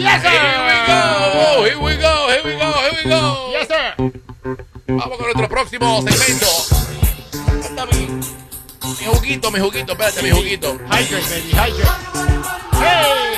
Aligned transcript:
Yes, 0.00 0.22
sir. 0.22 0.30
Here 0.30 0.64
we 0.64 0.86
go, 0.88 1.64
here 1.64 1.78
we 1.78 1.96
go, 2.00 2.28
here 2.32 2.42
we 2.42 2.56
go, 2.56 2.72
here 2.72 2.92
we 2.96 3.04
go. 3.04 3.50
Yes, 3.52 3.68
sir. 3.68 3.92
Vamos 4.88 5.18
con 5.18 5.26
nuestro 5.26 5.46
próximo 5.48 6.00
segmento. 6.00 6.46
Está 7.60 7.84
mi, 7.84 8.06
mi 8.06 8.24
juguito, 9.06 9.50
mi 9.50 9.60
juguito, 9.60 9.92
espérate, 9.92 10.22
mi 10.22 10.30
juguito. 10.30 10.78
Hydrate, 10.88 11.28
baby, 11.28 11.50
hydrate. 11.52 12.00
Hey. 12.80 13.36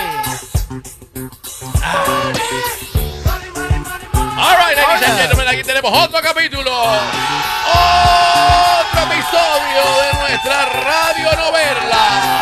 All 4.38 4.56
right, 4.56 4.76
ladies 4.76 5.02
and 5.08 5.18
gentlemen, 5.18 5.48
aquí 5.48 5.64
tenemos 5.64 5.92
otro 5.92 6.22
capítulo. 6.22 6.70
Otro 6.70 9.02
episodio 9.02 9.82
de 10.00 10.12
nuestra 10.20 10.64
radionovela. 10.66 12.32
Los, 12.32 12.41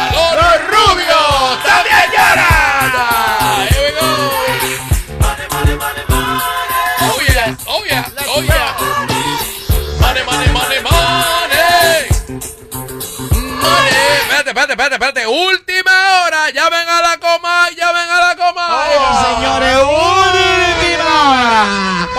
Espérate, 14.50 14.72
espérate, 14.72 14.94
espérate. 14.96 15.26
Última 15.28 16.24
hora. 16.24 16.50
Llamen 16.50 16.88
a 16.88 17.02
la 17.02 17.18
coma, 17.18 17.70
llamen 17.70 18.10
a 18.10 18.20
la 18.20 18.36
coma. 18.36 18.82
Oigan, 18.82 19.14
señores, 19.24 19.76
última 19.76 21.30
hora. 21.30 22.10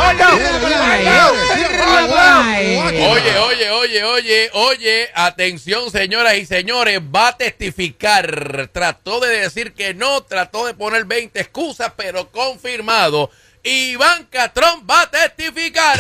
Oye, 3.12 3.38
oye, 3.38 3.70
oye, 3.70 4.04
oye, 4.04 4.49
oye, 4.54 5.09
atención 5.13 5.91
señoras 5.91 6.35
y 6.35 6.45
señores, 6.45 7.02
va 7.02 7.30
a 7.30 7.38
testificar. 7.38 8.70
Trató 8.71 9.20
de 9.20 9.27
decir 9.27 9.73
que 9.73 9.93
no, 9.93 10.23
trató 10.23 10.66
de 10.66 10.73
poner 10.73 11.04
20 11.04 11.38
excusas, 11.38 11.91
pero 11.98 12.32
confirmado. 12.32 13.29
Ivanka 13.62 14.54
Trump 14.54 14.90
va 14.90 15.02
a 15.02 15.12
testificar. 15.12 15.99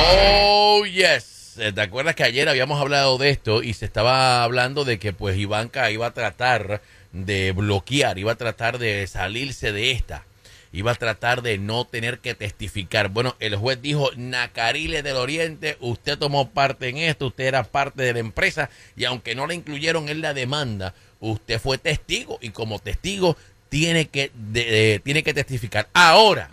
Oh, 0.00 0.84
yes. 0.86 1.56
Eh, 1.58 1.72
¿Te 1.72 1.80
acuerdas 1.80 2.14
que 2.14 2.22
ayer 2.24 2.48
habíamos 2.48 2.80
hablado 2.80 3.18
de 3.18 3.30
esto 3.30 3.62
y 3.64 3.74
se 3.74 3.84
estaba 3.84 4.44
hablando 4.44 4.84
de 4.84 4.98
que 4.98 5.12
pues 5.12 5.36
Ivanka 5.36 5.90
iba 5.90 6.06
a 6.06 6.12
tratar 6.14 6.80
de 7.12 7.50
bloquear, 7.52 8.18
iba 8.18 8.32
a 8.32 8.36
tratar 8.36 8.78
de 8.78 9.06
salirse 9.08 9.72
de 9.72 9.90
esta, 9.90 10.24
iba 10.72 10.92
a 10.92 10.94
tratar 10.94 11.42
de 11.42 11.58
no 11.58 11.84
tener 11.84 12.20
que 12.20 12.34
testificar. 12.34 13.08
Bueno, 13.08 13.34
el 13.40 13.56
juez 13.56 13.82
dijo, 13.82 14.10
Nacarile 14.16 15.02
del 15.02 15.16
Oriente, 15.16 15.76
usted 15.80 16.16
tomó 16.16 16.50
parte 16.50 16.88
en 16.90 16.98
esto, 16.98 17.26
usted 17.28 17.44
era 17.46 17.64
parte 17.64 18.02
de 18.04 18.12
la 18.12 18.18
empresa 18.20 18.70
y 18.96 19.04
aunque 19.04 19.34
no 19.34 19.46
la 19.48 19.54
incluyeron 19.54 20.08
en 20.08 20.20
la 20.20 20.32
demanda, 20.34 20.94
usted 21.18 21.60
fue 21.60 21.78
testigo 21.78 22.38
y 22.40 22.50
como 22.50 22.78
testigo 22.78 23.36
tiene 23.68 24.06
que, 24.06 24.30
de- 24.34 24.64
de- 24.64 25.00
tiene 25.02 25.24
que 25.24 25.34
testificar. 25.34 25.88
Ahora, 25.92 26.50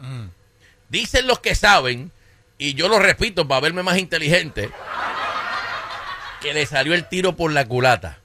dicen 0.90 1.28
los 1.28 1.40
que 1.40 1.54
saben, 1.54 2.12
y 2.58 2.74
yo 2.74 2.88
lo 2.88 3.00
repito 3.00 3.48
para 3.48 3.62
verme 3.62 3.84
más 3.84 3.98
inteligente, 3.98 4.70
que 6.42 6.54
le 6.54 6.66
salió 6.66 6.94
el 6.94 7.08
tiro 7.08 7.36
por 7.36 7.52
la 7.52 7.68
culata. 7.68 8.20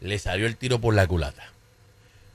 Le 0.00 0.18
salió 0.18 0.46
el 0.46 0.56
tiro 0.56 0.80
por 0.80 0.94
la 0.94 1.06
culata. 1.06 1.44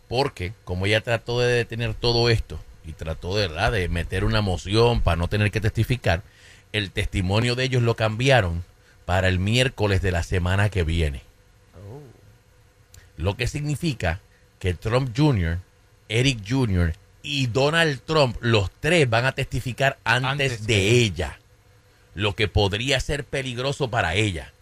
Porque 0.08 0.54
como 0.64 0.86
ella 0.86 1.02
trató 1.02 1.40
de 1.40 1.52
detener 1.52 1.96
todo 1.96 2.30
esto 2.30 2.60
y 2.86 2.94
trató 2.94 3.36
de, 3.36 3.48
¿verdad? 3.48 3.72
de 3.72 3.90
meter 3.90 4.24
una 4.24 4.42
moción 4.42 5.02
para 5.02 5.18
no 5.18 5.28
tener 5.28 5.52
que 5.52 5.62
testificar, 5.62 6.22
el 6.72 6.92
testimonio 6.92 7.56
de 7.56 7.64
ellos 7.64 7.82
lo 7.82 7.96
cambiaron 7.96 8.64
para 9.06 9.28
el 9.28 9.40
miércoles 9.40 10.02
de 10.02 10.12
la 10.12 10.24
semana 10.24 10.70
que 10.70 10.84
viene. 10.84 11.22
Lo 13.18 13.36
que 13.36 13.48
significa 13.48 14.20
que 14.60 14.74
Trump 14.74 15.16
Jr., 15.16 15.60
Eric 16.10 16.40
Jr. 16.48 16.94
y 17.26 17.48
Donald 17.48 18.02
Trump, 18.06 18.38
los 18.40 18.70
tres 18.80 19.10
van 19.10 19.26
a 19.26 19.32
testificar 19.34 19.98
antes, 20.04 20.30
Antes 20.30 20.68
de 20.68 20.90
ella. 20.92 21.40
Lo 22.14 22.36
que 22.36 22.48
podría 22.48 23.00
ser 23.00 23.26
peligroso 23.26 23.90
para 23.90 24.14
ella. 24.14 24.54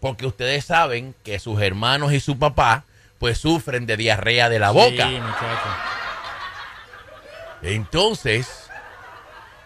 Porque 0.00 0.26
ustedes 0.26 0.64
saben 0.64 1.14
que 1.22 1.38
sus 1.38 1.60
hermanos 1.60 2.12
y 2.12 2.20
su 2.20 2.38
papá 2.38 2.84
pues 3.18 3.38
sufren 3.38 3.86
de 3.86 3.96
diarrea 3.96 4.48
de 4.48 4.58
la 4.58 4.70
boca. 4.70 5.08
Sí. 5.08 5.18
Entonces, 7.62 8.48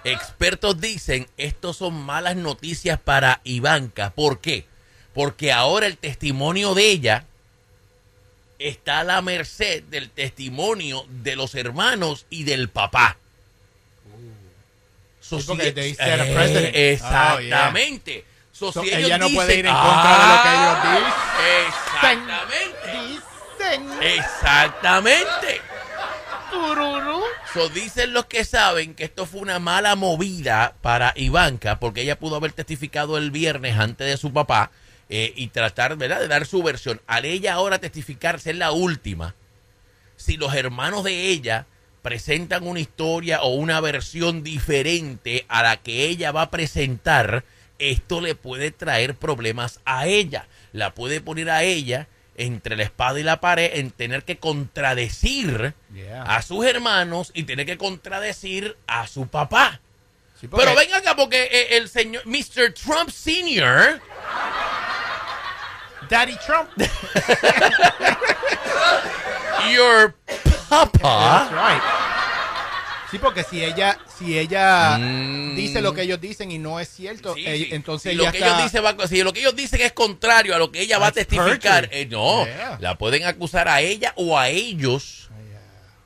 expertos 0.04 0.80
dicen, 0.80 1.26
estos 1.36 1.78
son 1.78 1.94
malas 1.94 2.36
noticias 2.36 3.00
para 3.00 3.40
Ivanka. 3.44 4.10
¿Por 4.10 4.40
qué? 4.40 4.66
Porque 5.14 5.52
ahora 5.52 5.86
el 5.86 5.96
testimonio 5.96 6.74
de 6.74 6.90
ella 6.90 7.24
está 8.58 9.00
a 9.00 9.04
la 9.04 9.22
merced 9.22 9.82
del 9.84 10.10
testimonio 10.10 11.04
de 11.08 11.36
los 11.36 11.54
hermanos 11.54 12.26
y 12.30 12.44
del 12.44 12.68
papá. 12.68 13.16
So, 15.20 15.40
Sí, 15.40 15.46
porque 15.48 15.66
si- 15.66 15.72
they 15.72 15.96
a 15.98 16.24
Eh. 16.24 16.36
Oh, 16.62 16.70
Exactamente. 16.72 18.24
So, 18.52 18.72
So, 18.72 18.82
si 18.82 18.90
ella 18.94 19.18
no 19.18 19.28
puede 19.28 19.48
dicen- 19.48 19.58
ir 19.58 19.66
en 19.66 19.74
contra 19.74 20.18
de 20.18 20.26
lo 20.28 20.42
que 20.42 20.48
ellos 20.48 21.12
Ah, 21.28 21.68
Exactamente. 21.68 23.22
Dicen. 23.58 24.02
Exactamente. 24.02 25.60
So, 27.52 27.68
dicen 27.70 28.12
los 28.12 28.26
que 28.26 28.44
saben 28.44 28.94
que 28.94 29.04
esto 29.04 29.26
fue 29.26 29.40
una 29.40 29.58
mala 29.58 29.94
movida 29.96 30.74
para 30.80 31.12
Ivanka, 31.16 31.78
porque 31.80 32.02
ella 32.02 32.18
pudo 32.18 32.36
haber 32.36 32.52
testificado 32.52 33.18
el 33.18 33.30
viernes 33.30 33.78
antes 33.78 34.06
de 34.06 34.16
su 34.16 34.32
papá 34.32 34.70
eh, 35.08 35.32
y 35.36 35.48
tratar 35.48 35.96
¿verdad? 35.96 36.20
de 36.20 36.28
dar 36.28 36.46
su 36.46 36.62
versión. 36.62 37.00
Al 37.06 37.24
ella 37.24 37.54
ahora 37.54 37.78
testificar, 37.78 38.40
ser 38.40 38.56
la 38.56 38.72
última, 38.72 39.34
si 40.16 40.36
los 40.36 40.54
hermanos 40.54 41.04
de 41.04 41.26
ella 41.28 41.66
presentan 42.02 42.66
una 42.66 42.80
historia 42.80 43.42
o 43.42 43.48
una 43.54 43.80
versión 43.80 44.42
diferente 44.42 45.44
a 45.48 45.62
la 45.62 45.76
que 45.78 46.06
ella 46.06 46.30
va 46.32 46.42
a 46.42 46.50
presentar, 46.50 47.44
esto 47.78 48.20
le 48.20 48.34
puede 48.34 48.70
traer 48.70 49.14
problemas 49.16 49.80
a 49.84 50.06
ella. 50.06 50.46
La 50.72 50.94
puede 50.94 51.20
poner 51.20 51.50
a 51.50 51.62
ella 51.64 52.06
entre 52.38 52.76
la 52.76 52.82
espada 52.84 53.18
y 53.18 53.22
la 53.22 53.40
pared 53.40 53.70
en 53.78 53.90
tener 53.90 54.22
que 54.24 54.36
contradecir 54.38 55.74
Yeah. 55.94 56.22
a 56.22 56.42
sus 56.42 56.64
hermanos 56.66 57.30
y 57.34 57.44
tener 57.44 57.64
que 57.66 57.78
contradecir 57.78 58.76
a 58.86 59.06
su 59.06 59.26
papá. 59.26 59.80
Sí, 60.40 60.46
porque- 60.46 60.64
Pero 60.66 60.76
venga 60.78 60.98
acá 60.98 61.16
porque 61.16 61.44
eh, 61.50 61.76
el 61.78 61.88
señor 61.88 62.22
Mr. 62.26 62.72
Trump 62.74 63.08
Sr. 63.10 64.00
Daddy 66.08 66.36
Trump. 66.46 66.68
your 69.72 70.14
papa 70.68 71.48
That's 71.48 71.52
right. 71.52 71.82
Sí, 73.10 73.18
porque 73.18 73.44
si 73.44 73.62
ella, 73.64 73.96
si 74.18 74.36
ella 74.38 74.98
Mm. 74.98 75.54
dice 75.54 75.80
lo 75.80 75.94
que 75.94 76.02
ellos 76.02 76.20
dicen 76.20 76.50
y 76.50 76.58
no 76.58 76.80
es 76.80 76.88
cierto, 76.88 77.34
Sí, 77.34 77.44
ella- 77.46 77.66
sí. 77.68 77.74
entonces 77.74 78.12
si 78.12 78.18
ella 78.18 78.26
lo 78.26 78.32
que 78.32 78.38
está... 78.38 78.48
ellos 78.50 78.62
dicen 78.64 78.84
va- 78.84 79.06
si 79.08 79.22
lo 79.22 79.32
que 79.32 79.40
ellos 79.40 79.54
dicen 79.56 79.80
es 79.80 79.92
contrario 79.92 80.54
a 80.54 80.58
lo 80.58 80.72
que 80.72 80.80
ella 80.80 80.98
va 80.98 81.06
a 81.08 81.12
testificar, 81.12 81.88
eh, 81.92 82.06
no, 82.10 82.44
Yeah. 82.46 82.78
la 82.80 82.96
pueden 82.98 83.24
acusar 83.24 83.68
a 83.68 83.80
ella 83.80 84.12
o 84.16 84.36
a 84.38 84.48
ellos 84.48 85.28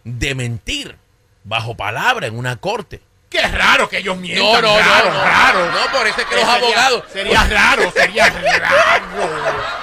de 0.04 0.34
mentir 0.34 0.96
bajo 1.44 1.74
palabra 1.76 2.26
en 2.26 2.36
una 2.36 2.56
corte. 2.56 3.00
Qué 3.30 3.40
raro 3.42 3.88
que 3.88 3.98
ellos 3.98 4.16
mientan. 4.18 4.44
No, 4.44 4.60
no, 4.60 4.78
raro, 4.78 5.08
no, 5.10 5.14
no, 5.18 5.24
raro. 5.24 5.70
no, 5.72 5.92
por 5.92 6.06
eso 6.06 6.20
es 6.20 6.26
que 6.26 6.34
los 6.36 6.44
Sería- 6.44 6.54
abogados, 6.56 7.04
Sería 7.12 7.44
raro, 7.44 7.90
sería 7.92 8.28
raro. 8.58 9.79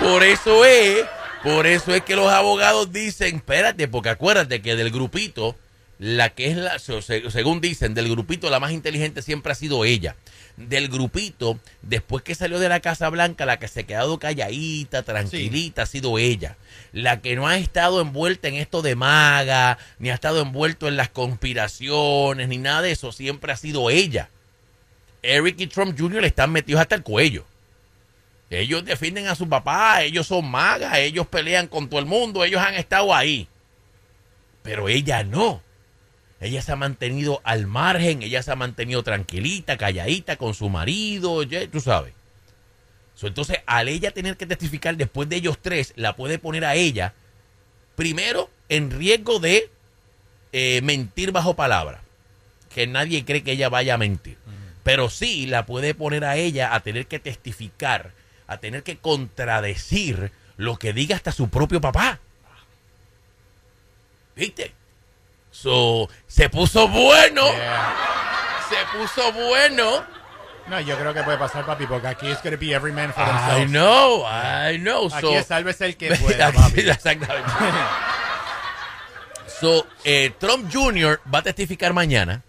Por 0.00 0.22
eso 0.24 0.64
es, 0.64 1.04
por 1.42 1.66
eso 1.66 1.94
es 1.94 2.02
que 2.02 2.16
los 2.16 2.30
abogados 2.30 2.92
dicen, 2.92 3.36
espérate, 3.36 3.88
porque 3.88 4.10
acuérdate 4.10 4.62
que 4.62 4.76
del 4.76 4.90
grupito, 4.90 5.56
la 5.98 6.30
que 6.30 6.50
es 6.50 6.56
la, 6.56 6.78
se- 6.78 7.02
se- 7.02 7.30
según 7.30 7.60
dicen, 7.60 7.94
del 7.94 8.08
grupito 8.08 8.50
la 8.50 8.60
más 8.60 8.72
inteligente 8.72 9.22
siempre 9.22 9.52
ha 9.52 9.54
sido 9.56 9.84
ella. 9.84 10.16
Del 10.56 10.88
grupito, 10.88 11.58
después 11.80 12.22
que 12.22 12.34
salió 12.34 12.58
de 12.58 12.68
la 12.68 12.80
Casa 12.80 13.08
Blanca, 13.08 13.46
la 13.46 13.58
que 13.58 13.68
se 13.68 13.80
ha 13.80 13.82
quedado 13.84 14.18
calladita, 14.18 15.02
tranquilita, 15.02 15.82
ha 15.82 15.86
sido 15.86 16.18
ella. 16.18 16.56
La 16.92 17.20
que 17.22 17.36
no 17.36 17.46
ha 17.48 17.56
estado 17.56 18.02
envuelta 18.02 18.48
en 18.48 18.56
esto 18.56 18.82
de 18.82 18.94
maga, 18.94 19.78
ni 19.98 20.10
ha 20.10 20.14
estado 20.14 20.42
envuelto 20.42 20.88
en 20.88 20.96
las 20.98 21.08
conspiraciones, 21.08 22.48
ni 22.48 22.58
nada 22.58 22.82
de 22.82 22.90
eso, 22.92 23.12
siempre 23.12 23.50
ha 23.52 23.56
sido 23.56 23.88
ella. 23.88 24.28
Eric 25.22 25.60
y 25.60 25.66
Trump 25.68 25.98
Jr. 25.98 26.24
están 26.24 26.50
metidos 26.52 26.80
hasta 26.82 26.96
el 26.96 27.02
cuello. 27.02 27.44
Ellos 28.58 28.84
defienden 28.84 29.28
a 29.28 29.34
su 29.34 29.48
papá, 29.48 30.02
ellos 30.02 30.26
son 30.26 30.50
magas, 30.50 30.98
ellos 30.98 31.26
pelean 31.26 31.68
con 31.68 31.88
todo 31.88 32.00
el 32.00 32.06
mundo, 32.06 32.44
ellos 32.44 32.60
han 32.60 32.74
estado 32.74 33.14
ahí. 33.14 33.48
Pero 34.62 34.88
ella 34.88 35.24
no. 35.24 35.62
Ella 36.40 36.60
se 36.60 36.72
ha 36.72 36.76
mantenido 36.76 37.40
al 37.44 37.66
margen, 37.66 38.22
ella 38.22 38.42
se 38.42 38.50
ha 38.50 38.56
mantenido 38.56 39.02
tranquilita, 39.02 39.78
calladita 39.78 40.36
con 40.36 40.54
su 40.54 40.68
marido, 40.68 41.44
ya, 41.44 41.66
tú 41.70 41.80
sabes. 41.80 42.14
So, 43.14 43.28
entonces, 43.28 43.58
al 43.66 43.88
ella 43.88 44.10
tener 44.10 44.36
que 44.36 44.46
testificar 44.46 44.96
después 44.96 45.28
de 45.28 45.36
ellos 45.36 45.58
tres, 45.62 45.92
la 45.96 46.16
puede 46.16 46.38
poner 46.38 46.64
a 46.64 46.74
ella, 46.74 47.14
primero, 47.94 48.50
en 48.68 48.90
riesgo 48.90 49.38
de 49.38 49.70
eh, 50.52 50.80
mentir 50.82 51.30
bajo 51.30 51.54
palabra. 51.54 52.02
Que 52.74 52.86
nadie 52.86 53.24
cree 53.24 53.42
que 53.42 53.52
ella 53.52 53.68
vaya 53.68 53.94
a 53.94 53.98
mentir. 53.98 54.36
Pero 54.82 55.08
sí 55.10 55.46
la 55.46 55.64
puede 55.64 55.94
poner 55.94 56.24
a 56.24 56.36
ella 56.36 56.74
a 56.74 56.80
tener 56.80 57.06
que 57.06 57.20
testificar, 57.20 58.12
a 58.52 58.60
tener 58.60 58.82
que 58.82 58.98
contradecir 58.98 60.32
lo 60.56 60.76
que 60.76 60.92
diga 60.92 61.16
hasta 61.16 61.32
su 61.32 61.48
propio 61.48 61.80
papá. 61.80 62.18
¿Viste? 64.36 64.72
So, 65.50 66.08
se 66.26 66.48
puso 66.48 66.88
bueno. 66.88 67.46
Yeah. 67.52 67.96
Se 68.68 68.98
puso 68.98 69.32
bueno. 69.32 70.04
No, 70.68 70.80
yo 70.80 70.96
creo 70.96 71.12
que 71.12 71.22
puede 71.24 71.36
pasar, 71.38 71.66
papi, 71.66 71.86
porque 71.86 72.06
aquí 72.06 72.28
es 72.30 72.40
going 72.42 72.52
to 72.54 72.58
be 72.60 72.72
every 72.72 72.92
man 72.92 73.12
for 73.12 73.22
I 73.24 73.26
themselves. 73.26 73.70
know, 73.70 74.24
I 74.24 74.78
know. 74.78 75.08
Aquí 75.12 75.20
So, 75.20 75.38
es 75.38 75.46
sálvese 75.46 75.86
el 75.86 75.96
que 75.96 76.14
pueda, 76.16 76.46
Aquí, 76.48 76.56
papi. 76.56 76.80
Exactamente. 76.88 77.50
So, 79.60 79.86
eh, 80.04 80.32
Trump 80.38 80.72
Jr. 80.72 81.20
va 81.32 81.40
a 81.40 81.42
testificar 81.42 81.92
mañana. 81.92 82.42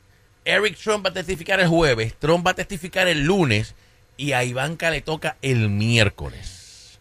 Eric 0.45 0.77
Trump 0.77 1.05
va 1.05 1.09
a 1.09 1.13
testificar 1.13 1.59
el 1.59 1.67
jueves. 1.67 2.13
Trump 2.19 2.45
va 2.45 2.51
a 2.51 2.55
testificar 2.55 3.07
el 3.07 3.23
lunes. 3.23 3.75
Y 4.17 4.33
a 4.33 4.43
Ivanka 4.43 4.91
le 4.91 5.01
toca 5.01 5.37
el 5.41 5.69
miércoles. 5.69 6.99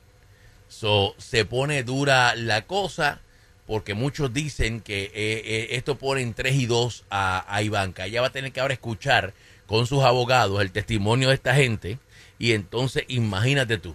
So, 0.68 1.14
se 1.18 1.44
pone 1.44 1.82
dura 1.82 2.34
la 2.34 2.62
cosa. 2.66 3.20
Porque 3.66 3.94
muchos 3.94 4.32
dicen 4.34 4.80
que 4.80 5.04
eh, 5.04 5.12
eh, 5.14 5.66
esto 5.70 5.96
pone 5.96 6.20
en 6.20 6.34
3 6.34 6.54
y 6.56 6.66
2 6.66 7.04
a, 7.10 7.44
a 7.48 7.62
Ivanka. 7.62 8.06
Ella 8.06 8.20
va 8.20 8.26
a 8.26 8.32
tener 8.32 8.52
que 8.52 8.60
ahora 8.60 8.74
escuchar 8.74 9.34
con 9.66 9.86
sus 9.86 10.02
abogados 10.02 10.60
el 10.60 10.72
testimonio 10.72 11.28
de 11.28 11.34
esta 11.34 11.54
gente. 11.54 11.98
Y 12.38 12.52
entonces, 12.52 13.04
imagínate 13.06 13.78
tú. 13.78 13.94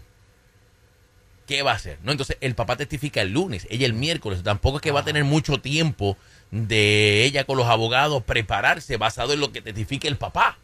¿qué 1.47 1.63
va 1.63 1.71
a 1.71 1.75
hacer? 1.75 1.97
No, 2.03 2.11
entonces 2.11 2.37
el 2.41 2.53
papá 2.53 2.75
testifica 2.75 3.21
el 3.21 3.31
lunes, 3.31 3.65
ella 3.71 3.87
el 3.87 3.93
miércoles. 3.93 4.43
Tampoco 4.43 4.77
es 4.77 4.83
que 4.83 4.91
va 4.91 4.99
a 4.99 5.05
tener 5.05 5.23
mucho 5.23 5.59
tiempo 5.59 6.17
de 6.51 7.23
ella 7.23 7.45
con 7.45 7.57
los 7.57 7.67
abogados 7.67 8.21
prepararse 8.23 8.97
basado 8.97 9.33
en 9.33 9.39
lo 9.39 9.51
que 9.51 9.61
testifique 9.61 10.07
el 10.07 10.17
papá. 10.17 10.59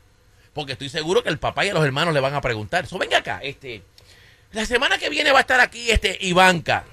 Porque 0.54 0.74
estoy 0.74 0.90
seguro 0.90 1.24
que 1.24 1.30
el 1.30 1.40
papá 1.40 1.66
y 1.66 1.70
a 1.70 1.74
los 1.74 1.84
hermanos 1.84 2.14
le 2.14 2.20
van 2.20 2.36
a 2.36 2.42
preguntar. 2.42 2.86
So, 2.86 2.98
venga 2.98 3.18
acá, 3.18 3.40
este, 3.42 3.84
la 4.52 4.66
semana 4.66 4.98
que 4.98 5.10
viene 5.10 5.32
va 5.32 5.40
a 5.40 5.42
estar 5.42 5.60
aquí 5.60 5.90
este 5.90 6.18
Ivanka. 6.22 6.86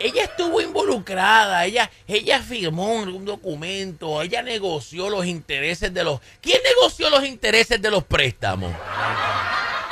Ella 0.00 0.24
estuvo 0.24 0.60
involucrada, 0.60 1.64
ella, 1.64 1.90
ella 2.06 2.40
firmó 2.40 2.92
un 2.92 3.24
documento, 3.24 4.22
ella 4.22 4.42
negoció 4.42 5.10
los 5.10 5.26
intereses 5.26 5.92
de 5.92 6.04
los. 6.04 6.20
¿Quién 6.40 6.60
negoció 6.62 7.10
los 7.10 7.24
intereses 7.24 7.82
de 7.82 7.90
los 7.90 8.04
préstamos? 8.04 8.72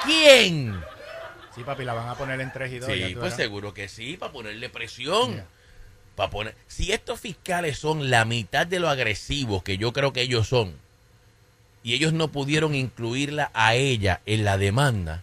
¿Quién? 0.05 0.81
Sí, 1.57 1.65
papi, 1.65 1.85
la 1.85 1.95
van 1.95 2.09
a 2.09 2.15
poner 2.15 2.41
en 2.41 2.53
3 2.53 2.73
y 2.73 2.79
2. 2.79 2.93
Sí, 2.93 2.99
ya 3.15 3.19
pues 3.19 3.35
seguro 3.35 3.75
que 3.75 3.89
sí, 3.89 4.17
para 4.17 4.31
ponerle 4.31 4.69
presión. 4.69 5.35
Yeah. 5.35 5.47
Para 6.15 6.31
poner, 6.31 6.55
si 6.67 6.93
estos 6.93 7.19
fiscales 7.19 7.79
son 7.79 8.11
la 8.11 8.25
mitad 8.25 8.67
de 8.67 8.79
lo 8.79 8.89
agresivos 8.89 9.63
que 9.63 9.77
yo 9.77 9.93
creo 9.93 10.13
que 10.13 10.23
ellos 10.23 10.49
son, 10.49 10.79
y 11.87 11.95
ellos 11.95 12.13
no 12.13 12.27
pudieron 12.33 12.75
incluirla 12.75 13.53
a 13.55 13.77
ella 13.77 14.21
en 14.27 14.45
la 14.45 14.59
demanda, 14.59 15.23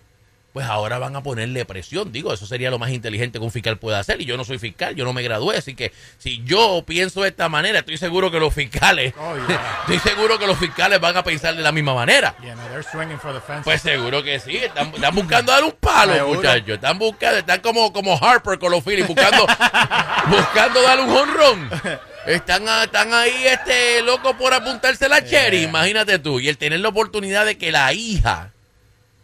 pues 0.53 0.65
ahora 0.65 0.97
van 0.97 1.13
a 1.13 1.21
ponerle 1.21 1.65
presión. 1.65 2.13
Digo, 2.13 2.31
eso 2.31 2.45
sería 2.45 2.71
lo 2.71 2.79
más 2.79 2.91
inteligente 2.91 3.37
que 3.37 3.43
un 3.43 3.51
fiscal 3.51 3.77
pueda 3.79 3.99
hacer. 3.99 4.21
Y 4.21 4.25
yo 4.25 4.37
no 4.37 4.45
soy 4.45 4.59
fiscal, 4.59 4.95
yo 4.95 5.03
no 5.03 5.11
me 5.11 5.23
gradué, 5.23 5.57
así 5.57 5.75
que 5.75 5.91
si 6.19 6.41
yo 6.45 6.85
pienso 6.87 7.21
de 7.23 7.27
esta 7.27 7.49
manera, 7.49 7.79
estoy 7.79 7.97
seguro 7.97 8.31
que 8.31 8.39
los 8.39 8.53
fiscales, 8.53 9.13
Oh, 9.19 9.35
yeah. 9.45 9.79
estoy 9.89 9.99
seguro 10.09 10.39
que 10.39 10.47
los 10.47 10.57
fiscales 10.57 11.01
van 11.01 11.17
a 11.17 11.23
pensar 11.25 11.53
de 11.53 11.63
la 11.63 11.73
misma 11.73 11.95
manera. 11.95 12.33
Yeah, 12.41 12.55
no, 12.55 12.61
they're 12.69 12.81
swinging 12.81 13.19
for 13.19 13.33
the 13.33 13.41
fence. 13.41 13.65
Pues 13.65 13.81
seguro 13.81 14.23
que 14.23 14.39
sí, 14.39 14.55
están, 14.55 14.87
están 14.95 15.13
buscando 15.13 15.51
dar 15.51 15.65
un 15.65 15.73
palo, 15.73 16.29
muchachos. 16.29 16.75
Están 16.75 16.97
buscando, 16.97 17.39
están 17.39 17.59
como, 17.59 17.91
como 17.91 18.17
Harper 18.23 18.57
con 18.57 18.71
los 18.71 18.81
Phillies, 18.85 19.05
buscando, 19.05 19.45
buscando 20.29 20.81
dar 20.81 21.01
un 21.01 21.09
honrón. 21.09 21.69
Están, 22.25 22.67
a- 22.69 22.85
están 22.85 23.13
ahí 23.13 23.45
este 23.47 24.01
loco 24.01 24.37
por 24.37 24.53
apuntarse 24.53 25.09
la 25.09 25.23
cherry, 25.25 25.59
Yeah. 25.59 25.69
imagínate 25.69 26.19
tú. 26.19 26.39
Y 26.39 26.47
el 26.49 26.57
tener 26.57 26.79
la 26.79 26.89
oportunidad 26.89 27.45
de 27.45 27.57
que 27.57 27.71
la 27.71 27.91
hija 27.93 28.51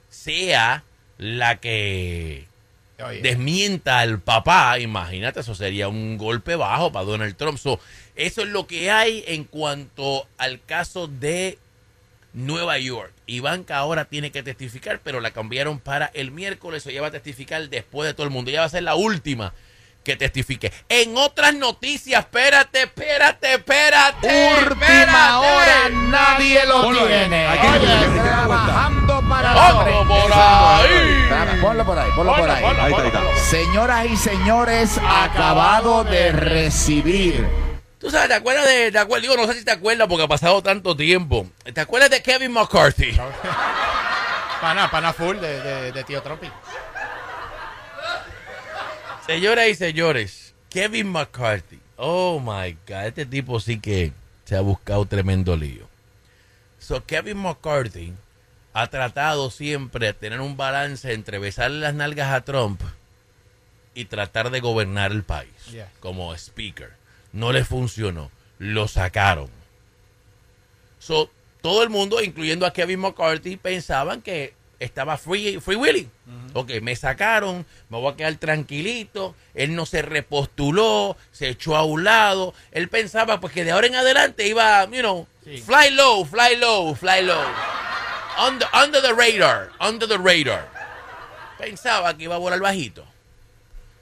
sea 0.09 0.83
la 1.17 1.57
que 1.57 2.45
Oye, 3.05 3.21
desmienta 3.21 3.99
al 3.99 4.19
papá, 4.19 4.79
imagínate, 4.79 5.39
eso 5.39 5.55
sería 5.55 5.87
un 5.87 6.17
golpe 6.17 6.55
bajo 6.55 6.91
para 6.91 7.05
Donald 7.05 7.35
Trump. 7.37 7.57
So, 7.57 7.79
eso 8.15 8.41
es 8.41 8.49
lo 8.49 8.67
que 8.67 8.91
hay 8.91 9.23
en 9.27 9.45
cuanto 9.45 10.27
al 10.37 10.61
caso 10.65 11.07
de 11.07 11.57
Nueva 12.33 12.77
York. 12.79 13.13
Ivanka 13.27 13.77
ahora 13.77 14.05
tiene 14.05 14.31
que 14.31 14.43
testificar, 14.43 14.99
pero 15.03 15.21
la 15.21 15.31
cambiaron 15.31 15.79
para 15.79 16.11
el 16.13 16.31
miércoles. 16.31 16.85
O 16.85 16.89
ella 16.89 17.01
va 17.01 17.07
a 17.07 17.11
testificar 17.11 17.69
después 17.69 18.07
de 18.07 18.13
todo 18.13 18.25
el 18.25 18.31
mundo. 18.33 18.51
Ella 18.51 18.59
va 18.61 18.65
a 18.65 18.69
ser 18.69 18.83
la 18.83 18.95
última 18.95 19.53
que 20.09 20.15
testifique. 20.15 20.73
En 20.89 21.15
otras 21.17 21.53
noticias, 21.53 22.21
espérate, 22.21 22.83
espérate, 22.83 23.53
espérate. 23.53 24.27
Última 24.57 24.87
espérate. 24.87 25.35
hora, 25.35 25.89
nadie 26.09 26.65
lo 26.65 26.81
Ponlo 26.81 27.05
tiene. 27.05 27.47
Aquí 27.47 27.67
Oye, 27.67 27.99
se 27.99 28.19
trabajando 28.19 29.23
para 29.29 29.53
Ponlo 29.53 29.85
por 29.85 30.33
ahí. 30.33 31.61
Ponlo 31.61 31.85
por 31.85 31.99
ahí, 31.99 32.11
ponlo 32.15 32.35
por 32.35 32.49
ahí. 32.49 32.63
Ahí 32.63 32.71
está, 32.71 32.85
ahí 32.85 33.07
está. 33.07 33.37
Señoras 33.51 34.05
y 34.07 34.17
señores, 34.17 34.99
acabado 35.07 36.03
de 36.03 36.31
recibir. 36.31 37.47
Tú 37.99 38.09
sabes, 38.09 38.29
¿te 38.29 38.33
acuerdas 38.33 38.65
de, 38.65 38.91
te 38.91 38.97
acuerdas? 38.97 39.29
Digo, 39.29 39.35
no 39.39 39.45
sé 39.45 39.59
si 39.59 39.65
te 39.65 39.71
acuerdas 39.71 40.07
porque 40.07 40.23
ha 40.23 40.27
pasado 40.27 40.63
tanto 40.63 40.95
tiempo. 40.95 41.45
¿Te 41.71 41.81
acuerdas 41.81 42.09
de 42.09 42.23
Kevin 42.23 42.51
McCarthy? 42.51 43.11
pana, 44.61 44.89
pana 44.89 45.13
full 45.13 45.37
de, 45.37 45.61
de, 45.61 45.91
de 45.91 46.03
tío 46.03 46.23
Trumpi. 46.23 46.49
Señoras 49.29 49.67
y 49.67 49.75
señores, 49.75 50.55
Kevin 50.71 51.11
McCarthy. 51.11 51.79
Oh 51.97 52.39
my 52.39 52.75
God, 52.87 53.05
este 53.05 53.27
tipo 53.27 53.59
sí 53.59 53.79
que 53.79 54.11
se 54.43 54.55
ha 54.55 54.61
buscado 54.61 55.05
tremendo 55.05 55.55
lío. 55.55 55.87
So, 56.79 57.05
Kevin 57.05 57.37
McCarthy 57.37 58.11
ha 58.73 58.87
tratado 58.87 59.51
siempre 59.51 60.07
de 60.07 60.13
tener 60.13 60.41
un 60.41 60.57
balance 60.57 61.13
entre 61.13 61.37
besarle 61.37 61.81
las 61.81 61.93
nalgas 61.93 62.33
a 62.33 62.41
Trump 62.41 62.81
y 63.93 64.05
tratar 64.05 64.49
de 64.49 64.61
gobernar 64.61 65.11
el 65.11 65.21
país 65.21 65.53
como 65.99 66.33
speaker. 66.33 66.93
No 67.31 67.51
le 67.51 67.63
funcionó. 67.63 68.31
Lo 68.57 68.87
sacaron. 68.87 69.51
So, 70.97 71.29
todo 71.61 71.83
el 71.83 71.91
mundo, 71.91 72.19
incluyendo 72.23 72.65
a 72.65 72.73
Kevin 72.73 73.01
McCarthy, 73.01 73.57
pensaban 73.57 74.23
que 74.23 74.55
estaba 74.79 75.17
free, 75.17 75.59
free 75.59 75.75
willing. 75.75 76.09
Ok, 76.53 76.71
me 76.81 76.95
sacaron, 76.95 77.65
me 77.89 77.97
voy 77.97 78.13
a 78.13 78.15
quedar 78.15 78.35
tranquilito. 78.35 79.35
Él 79.53 79.75
no 79.75 79.85
se 79.85 80.01
repostuló, 80.01 81.17
se 81.31 81.49
echó 81.49 81.75
a 81.75 81.83
un 81.83 82.03
lado. 82.03 82.53
Él 82.71 82.87
pensaba 82.89 83.39
pues 83.39 83.53
que 83.53 83.63
de 83.63 83.71
ahora 83.71 83.87
en 83.87 83.95
adelante 83.95 84.47
iba, 84.47 84.85
you 84.85 84.99
know, 85.01 85.27
Sí. 85.43 85.57
fly 85.57 85.91
low, 85.91 86.23
fly 86.25 86.55
low, 86.57 86.95
fly 86.95 87.21
low. 87.23 87.43
Under, 88.47 88.67
under 88.73 89.01
the 89.01 89.13
radar, 89.13 89.71
under 89.81 90.07
the 90.07 90.17
radar. 90.17 90.69
Pensaba 91.57 92.15
que 92.15 92.23
iba 92.25 92.35
a 92.35 92.39
volar 92.39 92.59
bajito. 92.59 93.05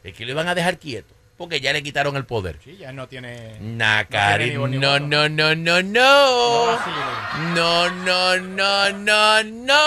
Es 0.03 0.13
que 0.13 0.25
lo 0.25 0.31
iban 0.31 0.47
a 0.47 0.53
dejar 0.55 0.77
quieto, 0.77 1.13
porque 1.37 1.61
ya 1.61 1.71
le 1.71 1.83
quitaron 1.83 2.17
el 2.17 2.25
poder. 2.25 2.59
Sí, 2.63 2.77
ya 2.77 2.91
no 2.91 3.07
tiene. 3.07 3.57
Nakari, 3.61 4.53
No 4.53 4.67
no, 4.67 4.99
no, 4.99 5.29
no, 5.29 5.55
no, 5.55 5.55
No 5.55 5.81
no. 5.83 6.79
No, 7.53 8.37
no, 8.37 8.91
no, 8.91 9.43
no. 9.43 9.77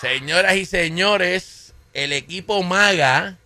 Señoras 0.00 0.56
y 0.56 0.66
señores, 0.66 1.72
el 1.94 2.12
equipo 2.12 2.62
Maga 2.62 3.38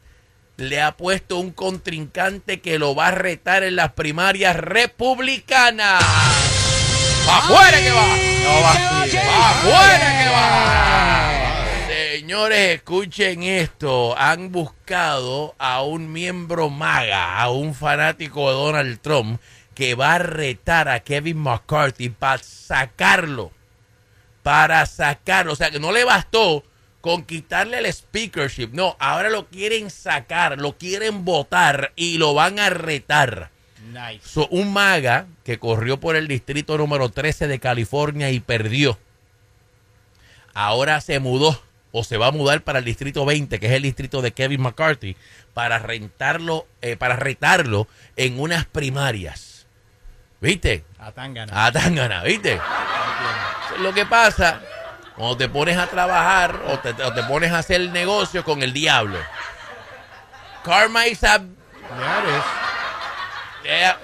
le 0.56 0.80
ha 0.80 0.96
puesto 0.96 1.36
un 1.38 1.52
contrincante 1.52 2.60
que 2.60 2.78
lo 2.78 2.94
va 2.94 3.08
a 3.08 3.12
retar 3.12 3.62
en 3.62 3.76
las 3.76 3.92
primarias 3.92 4.56
republicanas. 4.56 6.02
¡Pa' 7.26 7.38
afuera 7.38 7.78
que 7.78 7.90
va! 7.90 8.06
No. 8.06 8.62
¡Pa' 8.62 9.50
afuera 9.50 10.18
que 10.18 10.28
va! 10.30 11.35
Señores, 12.26 12.74
escuchen 12.74 13.44
esto. 13.44 14.18
Han 14.18 14.50
buscado 14.50 15.54
a 15.58 15.82
un 15.82 16.12
miembro 16.12 16.70
maga, 16.70 17.40
a 17.40 17.50
un 17.50 17.72
fanático 17.72 18.48
de 18.48 18.56
Donald 18.56 19.00
Trump, 19.00 19.40
que 19.76 19.94
va 19.94 20.14
a 20.14 20.18
retar 20.18 20.88
a 20.88 20.98
Kevin 20.98 21.38
McCarthy 21.38 22.08
para 22.08 22.42
sacarlo. 22.42 23.52
Para 24.42 24.84
sacarlo. 24.86 25.52
O 25.52 25.54
sea, 25.54 25.70
que 25.70 25.78
no 25.78 25.92
le 25.92 26.02
bastó 26.02 26.64
con 27.00 27.22
quitarle 27.22 27.78
el 27.78 27.92
speakership. 27.92 28.70
No, 28.72 28.96
ahora 28.98 29.30
lo 29.30 29.46
quieren 29.46 29.88
sacar, 29.88 30.58
lo 30.58 30.76
quieren 30.76 31.24
votar 31.24 31.92
y 31.94 32.18
lo 32.18 32.34
van 32.34 32.58
a 32.58 32.70
retar. 32.70 33.52
Nice. 33.92 34.28
So, 34.28 34.48
un 34.48 34.72
maga 34.72 35.28
que 35.44 35.60
corrió 35.60 36.00
por 36.00 36.16
el 36.16 36.26
distrito 36.26 36.76
número 36.76 37.08
13 37.08 37.46
de 37.46 37.60
California 37.60 38.32
y 38.32 38.40
perdió. 38.40 38.98
Ahora 40.54 41.00
se 41.00 41.20
mudó 41.20 41.62
o 41.98 42.04
se 42.04 42.18
va 42.18 42.26
a 42.26 42.30
mudar 42.30 42.60
para 42.60 42.80
el 42.80 42.84
distrito 42.84 43.24
20, 43.24 43.58
que 43.58 43.66
es 43.66 43.72
el 43.72 43.80
distrito 43.80 44.20
de 44.20 44.32
Kevin 44.32 44.60
McCarthy, 44.60 45.16
para 45.54 45.78
rentarlo, 45.78 46.66
eh, 46.82 46.94
para 46.94 47.16
retarlo 47.16 47.88
en 48.16 48.38
unas 48.38 48.66
primarias. 48.66 49.66
¿Viste? 50.38 50.84
A 50.98 51.12
Tangana. 51.12 51.64
A 51.64 51.72
Tangana, 51.72 52.22
¿viste? 52.22 52.60
Lo 53.80 53.94
que 53.94 54.04
pasa 54.04 54.60
cuando 55.16 55.38
te 55.38 55.48
pones 55.48 55.78
a 55.78 55.86
trabajar 55.86 56.60
o 56.68 56.78
te, 56.80 56.90
o 57.02 57.14
te 57.14 57.22
pones 57.22 57.50
a 57.52 57.60
hacer 57.60 57.80
negocio 57.90 58.44
con 58.44 58.62
el 58.62 58.74
diablo. 58.74 59.18
Karma 60.64 61.06
is 61.06 61.24
a. 61.24 61.42
Yeah. 63.64 63.98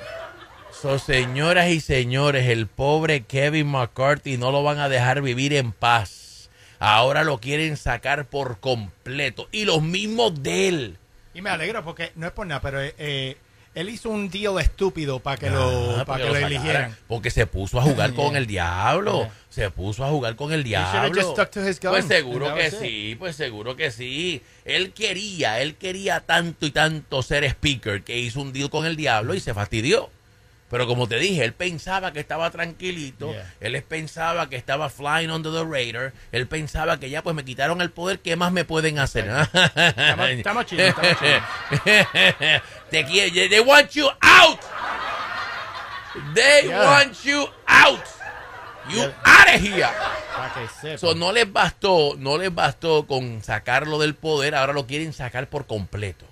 So, 0.80 0.99
señoras 0.99 1.68
y 1.68 1.80
señores, 1.80 2.49
el 2.49 2.68
pobre 2.68 3.25
Kevin 3.25 3.66
McCarthy 3.66 4.38
no 4.38 4.50
lo 4.50 4.62
van 4.62 4.78
a 4.78 4.88
dejar 4.88 5.20
vivir 5.20 5.52
en 5.52 5.72
paz. 5.72 6.22
Ahora 6.82 7.22
lo 7.22 7.38
quieren 7.38 7.76
sacar 7.76 8.26
por 8.26 8.58
completo. 8.58 9.48
Y 9.52 9.64
los 9.64 9.82
mismos 9.82 10.42
de 10.42 10.68
él. 10.68 10.96
Y 11.32 11.40
me 11.40 11.50
alegro 11.50 11.82
porque 11.84 12.12
no 12.16 12.26
es 12.26 12.32
por 12.32 12.46
nada, 12.46 12.60
pero 12.60 12.82
eh, 12.82 12.94
eh, 12.98 13.36
él 13.74 13.88
hizo 13.88 14.10
un 14.10 14.28
deal 14.28 14.58
estúpido 14.58 15.20
para 15.20 15.36
que 15.36 15.48
lo, 15.48 15.92
Ah, 15.98 16.04
para 16.04 16.04
porque 16.04 16.22
que 16.22 16.28
lo, 16.28 16.34
sacaran. 16.34 16.52
eligieran. 16.52 16.96
Porque 17.06 17.30
se 17.30 17.46
puso 17.46 17.78
a 17.78 17.82
jugar 17.82 18.12
con 18.14 18.36
el 18.36 18.46
diablo. 18.46 19.20
Yeah. 19.20 19.32
Se 19.48 19.70
puso 19.70 20.04
a 20.04 20.08
jugar 20.08 20.34
con 20.34 20.52
el 20.52 20.64
diablo. 20.64 21.12
Pues 21.12 22.04
seguro 22.06 22.54
que 22.54 22.70
sí, 22.70 23.16
pues 23.18 23.36
seguro 23.36 23.76
que 23.76 23.90
sí. 23.90 24.42
Él 24.64 24.92
quería, 24.92 25.60
él 25.60 25.76
quería 25.76 26.20
tanto 26.20 26.66
y 26.66 26.70
tanto 26.72 27.22
ser 27.22 27.44
speaker 27.44 28.02
que 28.02 28.18
hizo 28.18 28.40
un 28.40 28.52
deal 28.52 28.70
con 28.70 28.86
el 28.86 28.96
diablo 28.96 29.34
y 29.34 29.40
se 29.40 29.54
fastidió. 29.54 30.10
Pero 30.73 30.87
como 30.87 31.07
te 31.07 31.17
dije, 31.19 31.45
él 31.45 31.52
pensaba 31.52 32.12
que 32.14 32.21
estaba 32.21 32.50
tranquilito, 32.50 33.31
Yeah. 33.31 33.55
él 33.61 33.83
pensaba 33.83 34.49
que 34.49 34.57
estaba 34.57 34.88
flying 34.88 35.29
under 35.31 35.52
the 35.52 35.64
radar, 35.64 36.14
él 36.33 36.47
pensaba 36.49 36.99
que 36.99 37.11
ya 37.11 37.23
pues 37.23 37.37
me 37.37 37.45
quitaron 37.45 37.83
el 37.83 37.91
poder, 37.91 38.21
¿qué 38.21 38.37
más 38.37 38.52
me 38.52 38.64
pueden 38.64 38.99
hacer? 38.99 39.26
Estamos- 39.29 40.29
estamos 40.31 40.64
chinos, 40.67 40.87
estamos. 40.88 41.19
Te 42.91 43.05
quiere- 43.05 43.49
they 43.50 43.61
want 43.61 43.91
you 43.91 44.09
out. 44.23 44.59
They 46.35 46.69
Yeah. 46.69 46.85
want 46.91 47.23
you 47.23 47.49
out. 47.67 48.00
You 48.88 48.97
Yeah. 48.99 49.12
out 49.25 49.55
of 49.55 49.61
here. 49.62 49.88
Que. 50.81 50.99
So, 50.99 51.14
no 51.14 51.33
les 51.33 51.50
bastó, 51.52 52.14
no 52.19 52.37
les 52.38 52.52
bastó 52.55 53.07
con 53.07 53.43
sacarlo 53.45 53.99
del 53.99 54.14
poder, 54.14 54.55
ahora 54.55 54.73
lo 54.73 54.87
quieren 54.87 55.12
sacar 55.12 55.47
por 55.49 55.67
completo. 55.67 56.25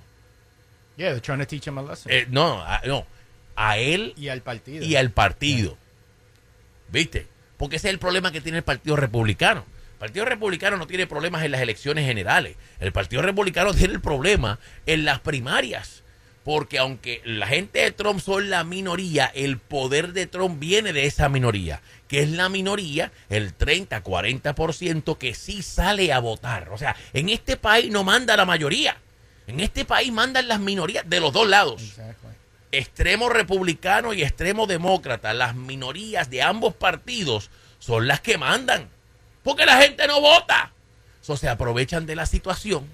Yeah, 0.97 1.11
they're 1.11 1.21
trying 1.21 1.39
to 1.41 1.47
teach 1.47 1.67
him 1.67 1.79
a 1.79 1.83
lesson. 1.83 2.11
Eh, 2.11 2.27
no, 2.29 2.61
a, 2.63 2.81
no, 2.87 3.07
a 3.61 3.77
él 3.77 4.15
y 4.17 4.29
al 4.29 4.41
partido. 4.41 4.85
y 4.85 4.97
al 4.97 5.11
partido. 5.11 5.77
¿Viste? 6.89 7.27
Porque 7.59 7.77
ese 7.77 7.89
es 7.89 7.93
el 7.93 7.99
problema 7.99 8.33
que 8.33 8.41
tiene 8.41 8.59
el 8.59 8.65
Partido 8.65 8.97
Republicano. 8.97 9.67
El 9.93 9.99
Partido 9.99 10.25
Republicano 10.25 10.79
no 10.79 10.87
tiene 10.87 11.07
problemas 11.07 11.45
en 11.45 11.51
las 11.51 11.61
elecciones 11.61 12.07
generales. 12.07 12.57
El 12.81 12.91
Partido 12.91 13.21
Republicano 13.21 13.75
tiene 13.75 13.93
el 13.93 14.01
problema 14.01 14.59
en 14.87 15.05
las 15.05 15.21
primarias. 15.21 16.03
Porque 16.43 16.79
aunque 16.79 17.21
la 17.27 17.47
gente 17.47 17.81
de 17.81 17.91
Trump 17.93 18.19
son 18.21 18.49
la 18.49 18.65
minoría, 18.65 19.27
el 19.27 19.59
poder 19.59 20.15
de 20.15 20.27
Trump 20.27 20.59
viene 20.59 20.95
de 20.95 21.05
esa 21.05 21.29
minoría, 21.29 21.83
que 22.09 22.21
es 22.21 22.31
la 22.31 22.49
minoría, 22.49 23.13
el 23.29 23.57
30-40% 23.59 25.19
que 25.19 25.35
sí 25.35 25.63
sale 25.63 26.15
a 26.15 26.19
votar. 26.19 26.71
O 26.71 26.79
sea, 26.79 26.97
en 27.13 27.29
este 27.29 27.59
país 27.59 27.91
no 27.91 28.05
manda 28.05 28.39
la 28.39 28.47
mayoría. 28.47 28.97
En 29.47 29.61
este 29.61 29.85
país 29.85 30.11
mandan 30.11 30.49
las 30.49 30.61
minorías 30.61 31.05
de 31.11 31.21
los 31.21 31.33
dos 31.33 31.47
lados 31.47 31.83
Exactly. 31.83 32.31
Extremo 32.73 33.29
republicano 33.29 34.13
y 34.13 34.23
extremo 34.23 34.67
demócrata, 34.67 35.35
las 35.35 35.55
minorías 35.55 36.31
de 36.31 36.43
ambos 36.43 36.75
partidos 36.75 37.51
son 37.79 38.07
las 38.07 38.21
que 38.21 38.39
mandan. 38.39 38.89
Porque 39.43 39.67
la 39.67 39.81
gente 39.81 40.07
no 40.07 40.21
vota. 40.21 40.73
So, 41.21 41.37
se 41.37 41.49
aprovechan 41.49 42.07
de 42.07 42.17
la 42.17 42.27
situación, 42.27 42.87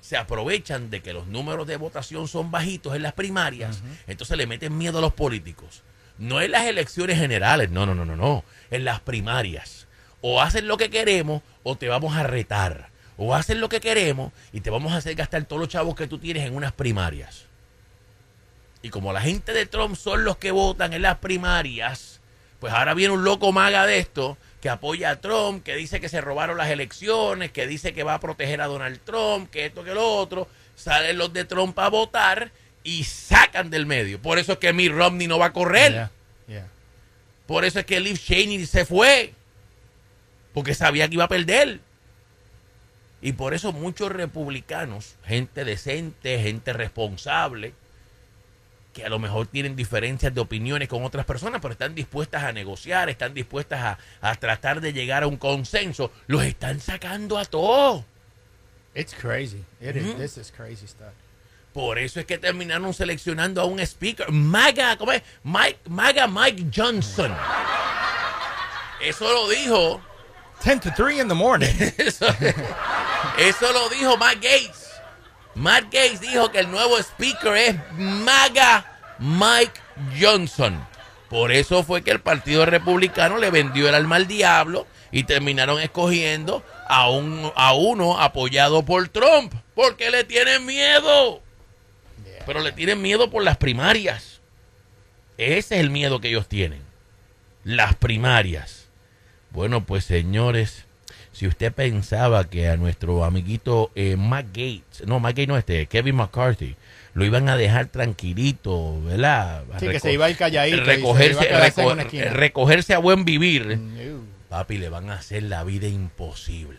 se 0.00 0.16
aprovechan 0.16 0.90
de 0.90 1.00
que 1.00 1.12
los 1.12 1.26
números 1.26 1.66
de 1.66 1.76
votación 1.76 2.28
son 2.28 2.50
bajitos 2.50 2.94
en 2.94 3.02
las 3.02 3.12
primarias, 3.12 3.82
entonces 4.06 4.36
le 4.36 4.46
meten 4.46 4.76
miedo 4.76 4.98
a 4.98 5.02
los 5.02 5.12
políticos. 5.12 5.82
No 6.18 6.40
en 6.40 6.50
las 6.50 6.64
elecciones 6.66 7.18
generales, 7.18 7.70
no, 7.70 7.86
no, 7.86 7.94
no, 7.94 8.04
no, 8.04 8.16
no, 8.16 8.44
en 8.70 8.84
las 8.84 9.00
primarias. 9.00 9.86
O 10.20 10.42
hacen 10.42 10.66
lo 10.66 10.76
que 10.76 10.90
queremos 10.90 11.42
o 11.62 11.76
te 11.76 11.88
vamos 11.88 12.16
a 12.16 12.22
retar. 12.22 12.88
O 13.16 13.34
hacen 13.34 13.60
lo 13.60 13.68
que 13.68 13.80
queremos 13.80 14.32
y 14.52 14.60
te 14.60 14.70
vamos 14.70 14.92
a 14.92 14.96
hacer 14.96 15.14
gastar 15.14 15.44
todos 15.44 15.60
los 15.60 15.68
chavos 15.68 15.94
que 15.94 16.06
tú 16.06 16.18
tienes 16.18 16.46
en 16.46 16.56
unas 16.56 16.72
primarias. 16.72 17.46
Y 18.82 18.90
como 18.90 19.12
la 19.12 19.20
gente 19.20 19.52
de 19.52 19.66
Trump 19.66 19.96
son 19.96 20.24
los 20.24 20.36
que 20.36 20.50
votan 20.50 20.92
en 20.92 21.02
las 21.02 21.18
primarias, 21.18 22.20
pues 22.60 22.72
ahora 22.72 22.94
viene 22.94 23.14
un 23.14 23.24
loco 23.24 23.52
maga 23.52 23.86
de 23.86 23.98
esto 23.98 24.36
que 24.60 24.68
apoya 24.68 25.10
a 25.10 25.20
Trump, 25.20 25.64
que 25.64 25.76
dice 25.76 26.00
que 26.00 26.08
se 26.08 26.20
robaron 26.20 26.58
las 26.58 26.70
elecciones, 26.70 27.52
que 27.52 27.66
dice 27.66 27.92
que 27.92 28.02
va 28.02 28.14
a 28.14 28.20
proteger 28.20 28.60
a 28.60 28.66
Donald 28.66 29.00
Trump, 29.04 29.50
que 29.50 29.66
esto, 29.66 29.84
que 29.84 29.94
lo 29.94 30.14
otro. 30.16 30.48
Salen 30.74 31.18
los 31.18 31.32
de 31.32 31.44
Trump 31.44 31.78
a 31.78 31.88
votar 31.88 32.50
y 32.82 33.04
sacan 33.04 33.70
del 33.70 33.86
medio. 33.86 34.20
Por 34.20 34.38
eso 34.38 34.52
es 34.52 34.58
que 34.58 34.72
Mitt 34.72 34.92
Romney 34.92 35.26
no 35.26 35.38
va 35.38 35.46
a 35.46 35.52
correr. 35.52 35.92
Yeah, 35.92 36.10
yeah. 36.48 36.68
Por 37.46 37.64
eso 37.64 37.80
es 37.80 37.86
que 37.86 38.00
Liv 38.00 38.18
Cheney 38.18 38.66
se 38.66 38.84
fue. 38.84 39.32
Porque 40.54 40.74
sabía 40.74 41.08
que 41.08 41.14
iba 41.14 41.24
a 41.24 41.28
perder. 41.28 41.80
Y 43.20 43.32
por 43.32 43.54
eso 43.54 43.72
muchos 43.72 44.12
republicanos, 44.12 45.16
gente 45.24 45.64
decente, 45.64 46.40
gente 46.40 46.72
responsable, 46.72 47.72
que 48.92 49.04
a 49.04 49.08
lo 49.08 49.18
mejor 49.18 49.46
tienen 49.46 49.76
diferencias 49.76 50.34
de 50.34 50.40
opiniones 50.40 50.88
con 50.88 51.04
otras 51.04 51.24
personas, 51.26 51.60
pero 51.60 51.72
están 51.72 51.94
dispuestas 51.94 52.42
a 52.42 52.52
negociar, 52.52 53.08
están 53.08 53.34
dispuestas 53.34 53.80
a, 53.80 53.98
a 54.20 54.34
tratar 54.36 54.80
de 54.80 54.92
llegar 54.92 55.22
a 55.22 55.26
un 55.26 55.36
consenso, 55.36 56.10
los 56.26 56.42
están 56.44 56.80
sacando 56.80 57.38
a 57.38 57.44
todos. 57.44 58.04
It's 58.94 59.14
crazy. 59.14 59.64
It 59.80 59.96
is. 59.96 60.16
This 60.16 60.36
is 60.38 60.50
crazy 60.50 60.86
stuff. 60.86 61.12
Por 61.72 61.98
eso 61.98 62.18
es 62.18 62.26
que 62.26 62.38
terminaron 62.38 62.92
seleccionando 62.92 63.60
a 63.60 63.64
un 63.64 63.78
speaker, 63.78 64.32
Maga, 64.32 64.96
¿cómo 64.96 65.12
es? 65.12 65.22
Mike, 65.44 65.78
Maga 65.88 66.26
Mike 66.26 66.66
Johnson. 66.74 67.32
Eso 69.00 69.32
lo 69.32 69.48
dijo 69.48 70.00
10 70.64 70.80
to 70.80 70.90
3 70.96 71.20
in 71.20 71.28
the 71.28 71.34
morning. 71.34 71.68
Eso, 71.98 72.26
eso 73.38 73.72
lo 73.72 73.88
dijo 73.90 74.16
Matt 74.16 74.36
Gates. 74.36 74.87
Matt 75.58 75.86
Gates 75.86 76.20
dijo 76.20 76.52
que 76.52 76.60
el 76.60 76.70
nuevo 76.70 76.96
speaker 76.98 77.56
es 77.56 77.76
MAGA 77.96 78.86
Mike 79.18 79.80
Johnson. 80.20 80.86
Por 81.28 81.50
eso 81.50 81.82
fue 81.82 82.02
que 82.02 82.12
el 82.12 82.20
Partido 82.20 82.64
Republicano 82.64 83.38
le 83.38 83.50
vendió 83.50 83.88
el 83.88 83.96
alma 83.96 84.16
al 84.16 84.28
diablo 84.28 84.86
y 85.10 85.24
terminaron 85.24 85.80
escogiendo 85.80 86.64
a, 86.88 87.10
un, 87.10 87.50
a 87.56 87.74
uno 87.74 88.20
apoyado 88.20 88.84
por 88.84 89.08
Trump. 89.08 89.52
Porque 89.74 90.12
le 90.12 90.22
tienen 90.22 90.64
miedo. 90.64 91.42
Yeah. 92.24 92.44
Pero 92.46 92.60
le 92.60 92.70
tienen 92.70 93.02
miedo 93.02 93.28
por 93.28 93.42
las 93.42 93.56
primarias. 93.56 94.40
Ese 95.38 95.74
es 95.74 95.80
el 95.80 95.90
miedo 95.90 96.20
que 96.20 96.28
ellos 96.28 96.48
tienen. 96.48 96.82
Las 97.64 97.96
primarias. 97.96 98.86
Bueno, 99.50 99.84
pues 99.84 100.04
señores, 100.04 100.84
si 101.38 101.46
usted 101.46 101.72
pensaba 101.72 102.42
que 102.50 102.66
a 102.68 102.76
nuestro 102.76 103.24
amiguito 103.24 103.92
eh, 103.94 104.16
Matt 104.16 104.46
Gates, 104.48 105.06
no, 105.06 105.20
Matt 105.20 105.36
Gates 105.36 105.46
no 105.48 105.56
este, 105.56 105.86
Kevin 105.86 106.16
McCarthy, 106.16 106.74
lo 107.14 107.24
iban 107.24 107.48
a 107.48 107.56
dejar 107.56 107.86
tranquilito, 107.86 109.00
¿verdad? 109.02 109.62
A 109.72 109.78
Sí, 109.78 109.86
que 109.88 110.00
se 110.00 110.12
iba 110.12 110.26
a 110.26 110.30
ir 110.30 110.36
calladito 110.36 110.82
y 110.82 110.84
se 110.84 110.98
iba 111.00 111.10
a 111.12 111.14
Recogerse, 111.14 111.50
reco- 111.54 112.30
recogerse 112.32 112.94
a 112.94 112.98
buen 112.98 113.24
vivir. 113.24 113.78
No. 113.78 114.24
Papi, 114.48 114.78
le 114.78 114.88
van 114.88 115.10
a 115.10 115.14
hacer 115.14 115.44
la 115.44 115.62
vida 115.62 115.86
imposible. 115.86 116.78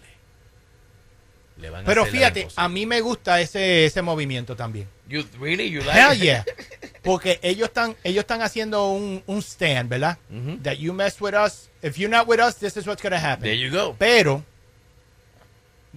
Le 1.58 1.70
van 1.70 1.84
a 1.84 1.86
Pero 1.86 2.02
hacer 2.02 2.14
fíjate, 2.14 2.48
a 2.56 2.68
mí 2.70 2.86
me 2.86 3.00
gusta 3.02 3.40
ese, 3.42 3.86
ese 3.86 4.02
movimiento 4.02 4.56
también. 4.58 4.88
You, 5.08 5.24
really? 5.40 5.70
You 5.70 5.82
like 5.84 6.00
Hell 6.00 6.14
it? 6.18 6.22
yeah. 6.22 6.46
Porque 7.04 7.40
ellos 7.42 7.70
están, 7.70 7.96
ellos 8.04 8.22
están 8.24 8.42
haciendo 8.42 8.90
un, 8.92 9.24
un 9.26 9.42
stand, 9.42 9.90
¿verdad? 9.90 10.18
Ujú. 10.30 10.58
That 10.64 10.76
you 10.76 10.94
mess 10.94 11.20
with 11.22 11.34
us. 11.34 11.70
If 11.82 11.98
you're 11.98 12.14
not 12.14 12.28
with 12.28 12.40
us, 12.40 12.56
this 12.58 12.76
is 12.78 12.86
what's 12.86 13.02
going 13.02 13.14
to 13.14 13.20
happen. 13.26 13.44
There 13.44 13.56
you 13.58 13.72
go. 13.72 13.96
Pero, 13.98 14.44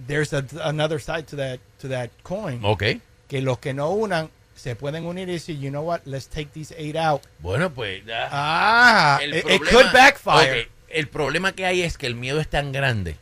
there's 0.07 0.33
a- 0.33 0.45
another 0.63 0.99
side 0.99 1.23
to 1.27 1.35
that, 1.37 1.59
to 1.81 1.87
that 1.89 2.09
coin. 2.23 2.59
Ok. 2.63 2.83
Que 3.27 3.41
los 3.41 3.59
que 3.59 3.73
no 3.73 3.89
unan 3.91 4.29
se 4.55 4.75
pueden 4.75 5.05
unir 5.05 5.29
y 5.29 5.33
decir, 5.33 5.59
you 5.59 5.69
know 5.69 5.81
what, 5.83 6.01
let's 6.05 6.27
take 6.27 6.49
these 6.53 6.73
eight 6.77 6.95
out. 6.95 7.21
Bueno, 7.39 7.71
pues 7.73 8.05
ya. 8.05 8.29
Ah, 8.31 9.19
El 9.21 9.33
it, 9.33 9.37
it 9.37 9.45
problema- 9.61 9.69
could 9.71 9.93
backfire. 9.93 10.61
Ok, 10.61 10.67
El 10.89 11.07
problema 11.07 11.51
que 11.53 11.65
hay 11.65 11.81
es 11.81 11.97
que 11.97 12.05
el 12.05 12.15
miedo 12.15 12.39
es 12.39 12.47
tan 12.47 12.71
grande. 12.71 13.17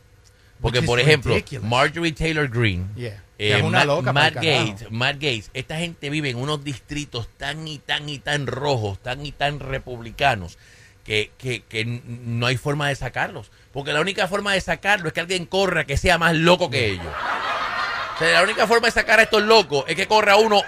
Porque, 0.60 0.82
por 0.82 1.00
ejemplo, 1.00 1.32
ridiculous. 1.34 1.64
Marjorie 1.64 2.12
Taylor 2.12 2.48
Greene, 2.48 2.84
Yeah. 2.94 3.20
eh, 3.38 3.56
es 3.56 3.62
una 3.62 3.78
Matt, 3.78 3.86
loca 3.86 4.12
Matt. 4.12 4.34
Gates, 4.34 4.90
Matt 4.90 5.14
Gates, 5.14 5.50
esta 5.54 5.76
gente 5.78 6.08
vive 6.10 6.30
en 6.30 6.36
unos 6.36 6.62
distritos 6.62 7.26
tan 7.36 7.66
y 7.66 7.78
tan 7.78 8.08
y 8.08 8.18
tan 8.18 8.46
rojos, 8.46 8.98
tan 9.02 9.24
y 9.26 9.32
tan 9.32 9.58
republicanos, 9.58 10.58
que, 11.04 11.32
que, 11.38 11.62
que 11.62 11.84
no 11.84 12.46
hay 12.46 12.56
forma 12.56 12.88
de 12.88 12.94
sacarlos. 12.94 13.50
Porque 13.72 13.92
la 13.92 14.00
única 14.00 14.28
forma 14.28 14.52
de 14.52 14.60
sacarlo 14.60 15.08
es 15.08 15.12
que 15.12 15.20
alguien 15.20 15.46
corra 15.46 15.84
que 15.84 15.96
sea 15.96 16.18
más 16.18 16.34
loco 16.34 16.70
que 16.70 16.86
ellos. 16.86 17.06
O 18.14 18.18
sea, 18.18 18.30
la 18.30 18.42
única 18.42 18.66
forma 18.66 18.88
de 18.88 18.92
sacar 18.92 19.18
a 19.18 19.22
estos 19.22 19.42
locos 19.42 19.84
es 19.88 19.96
que 19.96 20.06
corra 20.06 20.36
uno 20.36 20.62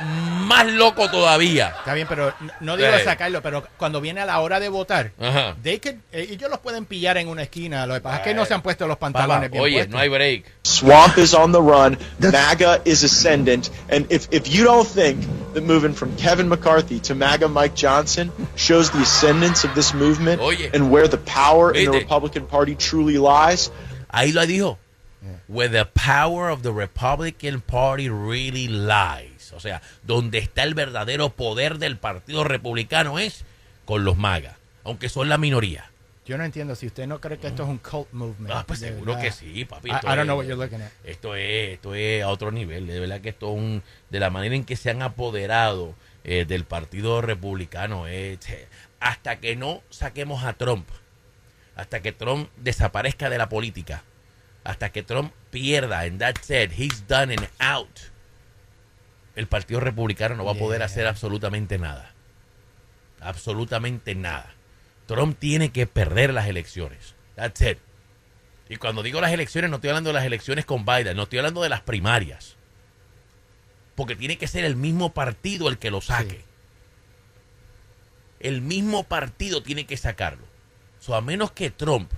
más 0.44 0.66
loco 0.72 1.10
todavía. 1.10 1.74
Está 1.78 1.94
bien, 1.94 2.06
pero 2.08 2.32
no 2.60 2.76
digo 2.76 2.90
Sí. 2.98 3.04
sacarlo, 3.04 3.42
pero 3.42 3.64
cuando 3.76 4.00
viene 4.00 4.20
a 4.20 4.26
la 4.26 4.40
hora 4.40 4.60
de 4.60 4.68
votar, 4.68 5.12
Ajá. 5.20 5.56
they 5.62 5.78
could- 5.80 5.98
eh, 6.12 6.28
ellos 6.30 6.50
los 6.50 6.60
pueden 6.60 6.84
pillar 6.84 7.16
en 7.16 7.28
una 7.28 7.42
esquina. 7.42 7.86
Lo 7.86 7.94
que 7.94 8.00
pasa 8.00 8.16
es 8.18 8.22
que 8.22 8.34
no 8.34 8.44
se 8.44 8.54
han 8.54 8.62
puesto 8.62 8.86
los 8.86 8.96
Papá, 8.98 9.12
pantalones 9.12 9.50
bien 9.50 9.62
oye, 9.62 9.74
puestos. 9.76 9.92
no 9.92 9.98
hay 9.98 10.08
break. 10.08 10.44
Swamp 10.62 11.18
is 11.18 11.34
on 11.34 11.52
the 11.52 11.58
run. 11.60 11.98
MAGA 12.20 12.80
is 12.84 13.02
ascendant. 13.02 13.70
And 13.90 14.06
if, 14.10 14.28
if 14.30 14.46
you 14.48 14.64
don't 14.64 14.88
think 14.88 15.20
that 15.54 15.62
moving 15.62 15.94
from 15.94 16.14
Kevin 16.16 16.48
McCarthy 16.48 17.00
to 17.00 17.14
MAGA 17.14 17.48
Mike 17.48 17.74
Johnson 17.74 18.30
shows 18.56 18.90
the 18.90 19.02
ascendance 19.02 19.64
of 19.64 19.74
this 19.74 19.92
movement 19.94 20.40
Oye. 20.40 20.70
and 20.72 20.90
where 20.90 21.08
the 21.08 21.18
power 21.18 21.72
in 21.72 21.90
the. 21.90 21.98
Republican 21.98 22.46
Party 22.46 22.74
truly 22.74 23.18
lies, 23.18 23.70
Ahí 24.12 24.32
lo 24.32 24.46
dijo. 24.46 24.78
Where 25.48 25.68
the 25.68 25.84
power 25.86 26.48
of 26.50 26.62
the 26.62 26.72
Republican 26.72 27.60
Party 27.60 28.08
really 28.08 28.68
lies. 28.68 29.30
O 29.54 29.60
sea, 29.60 29.80
donde 30.02 30.38
está 30.38 30.62
el 30.62 30.74
verdadero 30.74 31.30
poder 31.30 31.78
del 31.78 31.96
Partido 31.96 32.44
Republicano 32.44 33.18
es 33.18 33.44
con 33.84 34.04
los 34.04 34.16
MAGA, 34.16 34.56
aunque 34.84 35.08
son 35.08 35.28
la 35.28 35.38
minoría. 35.38 35.90
Yo 36.26 36.38
no 36.38 36.44
entiendo 36.44 36.74
si 36.74 36.86
usted 36.86 37.06
no 37.06 37.20
cree 37.20 37.36
que 37.38 37.48
esto 37.48 37.64
es 37.64 37.68
un 37.68 37.76
cult 37.78 38.10
movement. 38.12 38.50
Ah, 38.50 38.64
pues 38.66 38.78
seguro 38.80 39.12
verdad. 39.12 39.22
que 39.22 39.30
sí, 39.30 39.64
papi. 39.66 39.90
I, 39.90 39.92
don't 39.92 40.18
es- 40.20 40.24
know 40.24 40.38
what 40.38 40.46
you're 40.46 40.56
looking 40.62 40.80
at. 40.80 40.90
Esto 41.04 41.34
es, 41.34 41.74
esto 41.74 41.94
es 41.94 42.22
a 42.22 42.28
otro 42.28 42.50
nivel. 42.50 42.86
De 42.86 42.98
verdad 42.98 43.20
que 43.20 43.28
esto 43.28 43.52
es 43.52 43.58
un, 43.58 43.82
de 44.08 44.20
la 44.20 44.30
manera 44.30 44.54
en 44.54 44.64
que 44.64 44.74
se 44.76 44.88
han 44.88 45.02
apoderado 45.02 45.94
eh, 46.24 46.46
del 46.46 46.64
Partido 46.64 47.20
Republicano. 47.20 48.08
eh, 48.08 48.38
hasta 49.00 49.36
que 49.36 49.54
no 49.54 49.82
saquemos 49.90 50.44
a 50.44 50.54
Trump, 50.54 50.88
hasta 51.76 52.00
que 52.00 52.12
Trump 52.12 52.48
desaparezca 52.56 53.28
de 53.28 53.36
la 53.36 53.50
política, 53.50 54.02
hasta 54.64 54.90
que 54.92 55.02
Trump 55.02 55.30
pierda, 55.50 56.00
and 56.00 56.18
that's 56.18 56.48
it, 56.48 56.72
he's 56.74 57.06
done 57.06 57.30
and 57.34 57.46
out, 57.58 57.90
el 59.34 59.46
Partido 59.46 59.80
Republicano 59.80 60.36
no 60.36 60.44
va 60.44 60.52
a 60.52 60.58
poder 60.58 60.82
hacer 60.82 61.06
absolutamente 61.06 61.78
nada. 61.78 62.12
Absolutamente 63.20 64.14
nada. 64.14 64.54
Trump 65.06 65.38
tiene 65.38 65.70
que 65.70 65.86
perder 65.86 66.32
las 66.32 66.46
elecciones. 66.46 67.14
That's 67.34 67.60
it. 67.62 67.78
Y 68.68 68.76
cuando 68.76 69.02
digo 69.02 69.20
las 69.20 69.32
elecciones, 69.32 69.70
no 69.70 69.76
estoy 69.76 69.90
hablando 69.90 70.10
de 70.10 70.14
las 70.14 70.24
elecciones 70.24 70.64
con 70.64 70.84
Biden, 70.84 71.16
no 71.16 71.24
estoy 71.24 71.38
hablando 71.38 71.62
de 71.62 71.68
las 71.68 71.82
primarias. 71.82 72.56
Porque 73.94 74.16
tiene 74.16 74.38
que 74.38 74.48
ser 74.48 74.64
el 74.64 74.76
mismo 74.76 75.12
partido 75.12 75.68
el 75.68 75.78
que 75.78 75.90
lo 75.90 76.00
saque. 76.00 76.36
Sí. 76.36 76.44
El 78.40 78.62
mismo 78.62 79.04
partido 79.04 79.62
tiene 79.62 79.86
que 79.86 79.96
sacarlo. 79.96 80.46
So, 81.00 81.14
a 81.14 81.20
menos 81.20 81.52
que 81.52 81.70
Trump 81.70 82.10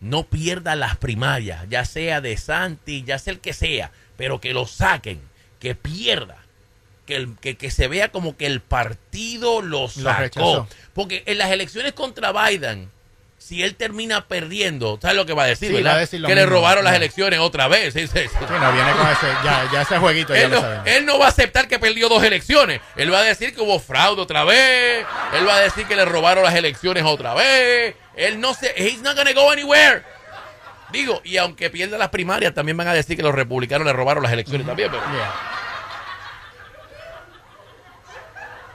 no 0.00 0.26
pierda 0.26 0.74
las 0.76 0.96
primarias, 0.96 1.66
ya 1.68 1.84
sea 1.84 2.20
de 2.20 2.36
Santi, 2.36 3.04
ya 3.04 3.18
sea 3.18 3.34
el 3.34 3.40
que 3.40 3.52
sea, 3.52 3.92
pero 4.16 4.40
que 4.40 4.54
lo 4.54 4.66
saquen, 4.66 5.20
que 5.58 5.74
pierda, 5.74 6.38
que, 7.10 7.16
el- 7.16 7.36
que, 7.40 7.56
que 7.58 7.70
se 7.70 7.88
vea 7.88 8.10
como 8.10 8.36
que 8.36 8.46
el 8.46 8.60
partido 8.60 9.60
lo 9.62 9.88
sacó. 9.88 10.66
Porque 10.94 11.22
en 11.26 11.36
las 11.38 11.50
elecciones 11.50 11.92
contra 11.92 12.32
Biden, 12.32 12.90
si 13.38 13.62
él 13.62 13.74
termina 13.74 14.26
perdiendo, 14.28 14.98
¿sabes 15.02 15.16
lo 15.16 15.26
que 15.26 15.32
va 15.32 15.42
a 15.44 15.46
decir? 15.46 15.68
Sí, 15.70 15.74
verdad? 15.74 15.92
va 15.92 15.96
a 15.96 16.00
decir 16.00 16.20
lo 16.20 16.28
que 16.28 16.34
le 16.34 16.46
robaron 16.46 16.84
las 16.84 16.94
elecciones 16.94 17.40
otra 17.40 17.68
vez. 17.68 17.94
Sí, 17.94 18.06
sí, 18.06 18.12
sí. 18.14 18.28
Sí, 18.28 18.44
no, 18.60 18.72
viene 18.72 18.92
con 18.92 19.08
ese, 19.08 19.26
ya, 19.44 19.68
ya 19.72 19.82
ese 19.82 19.98
jueguito 19.98 20.34
ya 20.34 20.42
Él 20.42 20.50
lo 20.50 20.56
no, 20.56 20.62
sabemos. 20.62 20.86
él 20.86 21.06
no 21.06 21.18
va 21.18 21.26
a 21.26 21.28
aceptar 21.30 21.66
que 21.66 21.78
perdió 21.78 22.08
dos 22.08 22.22
elecciones. 22.22 22.80
Él 22.96 23.12
va 23.12 23.18
a 23.18 23.22
decir 23.24 23.54
que 23.54 23.60
hubo 23.60 23.78
fraude 23.80 24.22
otra 24.22 24.44
vez. 24.44 25.04
Él 25.34 25.48
va 25.48 25.56
a 25.56 25.60
decir 25.60 25.86
que 25.86 25.96
le 25.96 26.04
robaron 26.04 26.44
las 26.44 26.54
elecciones 26.54 27.02
otra 27.04 27.34
vez. 27.34 27.94
Él 28.14 28.40
no 28.40 28.54
se. 28.54 28.72
He's 28.76 29.00
not 29.02 29.16
gonna 29.16 29.32
go 29.32 29.50
anywhere. 29.50 30.02
Digo, 30.92 31.20
y 31.24 31.36
aunque 31.36 31.70
pierda 31.70 31.96
las 31.98 32.08
primarias, 32.08 32.52
también 32.52 32.76
van 32.76 32.88
a 32.88 32.92
decir 32.94 33.16
que 33.16 33.22
los 33.22 33.34
republicanos 33.34 33.86
le 33.86 33.92
robaron 33.92 34.22
las 34.24 34.32
elecciones 34.32 34.66
también. 34.66 34.90
Pero, 34.90 35.02
Yeah. 35.12 35.34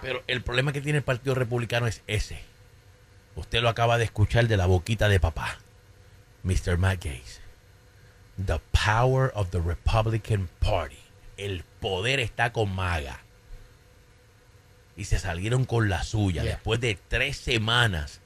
Pero 0.05 0.24
el 0.27 0.43
problema 0.43 0.71
que 0.71 0.81
tiene 0.81 1.00
el 1.00 1.03
Partido 1.03 1.33
Republicano 1.33 1.88
es 1.88 2.03
ese. 2.05 2.39
Usted 3.35 3.63
lo 3.63 3.69
acaba 3.69 3.97
de 3.97 4.03
escuchar 4.03 4.47
de 4.47 4.55
la 4.55 4.67
boquita 4.67 5.09
de 5.09 5.19
papá, 5.19 5.57
Mr. 6.43 6.77
Matt 6.77 7.03
Gates. 7.03 7.41
The 8.38 8.59
power 8.85 9.31
of 9.33 9.50
the 9.50 9.59
Republican 9.59 10.47
Party. 10.59 11.00
El 11.38 11.63
poder 11.79 12.19
está 12.19 12.53
con 12.53 12.75
MAGA. 12.75 13.19
Y 14.95 15.05
se 15.05 15.17
salieron 15.17 15.65
con 15.65 15.89
la 15.89 16.03
suya. 16.03 16.43
Yeah. 16.43 16.51
Después 16.51 16.79
de 16.79 17.00
tres 17.07 17.38
semanas, 17.38 18.21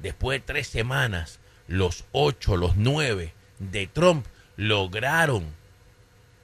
después 0.00 0.40
de 0.40 0.46
tres 0.52 0.66
semanas, 0.66 1.38
los 1.68 2.06
ocho, 2.10 2.56
los 2.56 2.74
nueve 2.74 3.34
de 3.60 3.86
Trump 3.86 4.26
lograron 4.56 5.46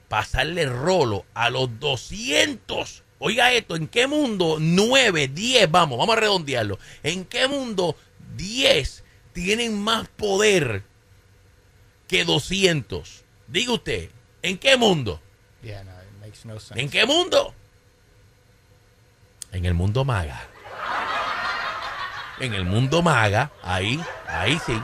pasarle 0.07 0.65
rolo 0.65 1.25
a 1.33 1.49
los 1.49 1.77
200. 1.81 3.03
Oiga 3.27 3.51
esto, 3.53 3.75
¿en 3.75 3.87
qué 3.87 4.05
mundo 4.05 4.57
9, 4.59 5.29
10, 5.29 5.71
vamos, 5.71 5.97
vamos 5.97 6.15
a 6.15 6.19
redondearlo? 6.19 6.77
¿En 7.01 7.25
qué 7.25 7.47
mundo 7.47 7.95
10 8.35 9.03
tienen 9.33 9.81
más 9.81 10.07
poder 10.09 10.83
que 12.07 12.23
200? 12.23 13.23
Diga 13.47 13.71
usted, 13.73 14.11
¿en 14.43 14.59
qué 14.59 14.77
mundo? 14.77 15.19
Yeah, 15.63 15.83
no, 15.83 15.89
it 15.89 16.21
makes 16.21 16.37
no 16.45 16.59
sense. 16.59 16.79
¿En 16.79 16.87
qué 16.87 17.07
mundo? 17.07 17.55
En 19.51 19.65
el 19.65 19.73
mundo 19.73 20.05
maga. 20.05 20.47
En 22.39 22.53
el 22.53 22.65
mundo 22.65 23.01
maga, 23.01 23.51
ahí, 23.63 23.99
ahí 24.27 24.61
sí. 24.67 24.79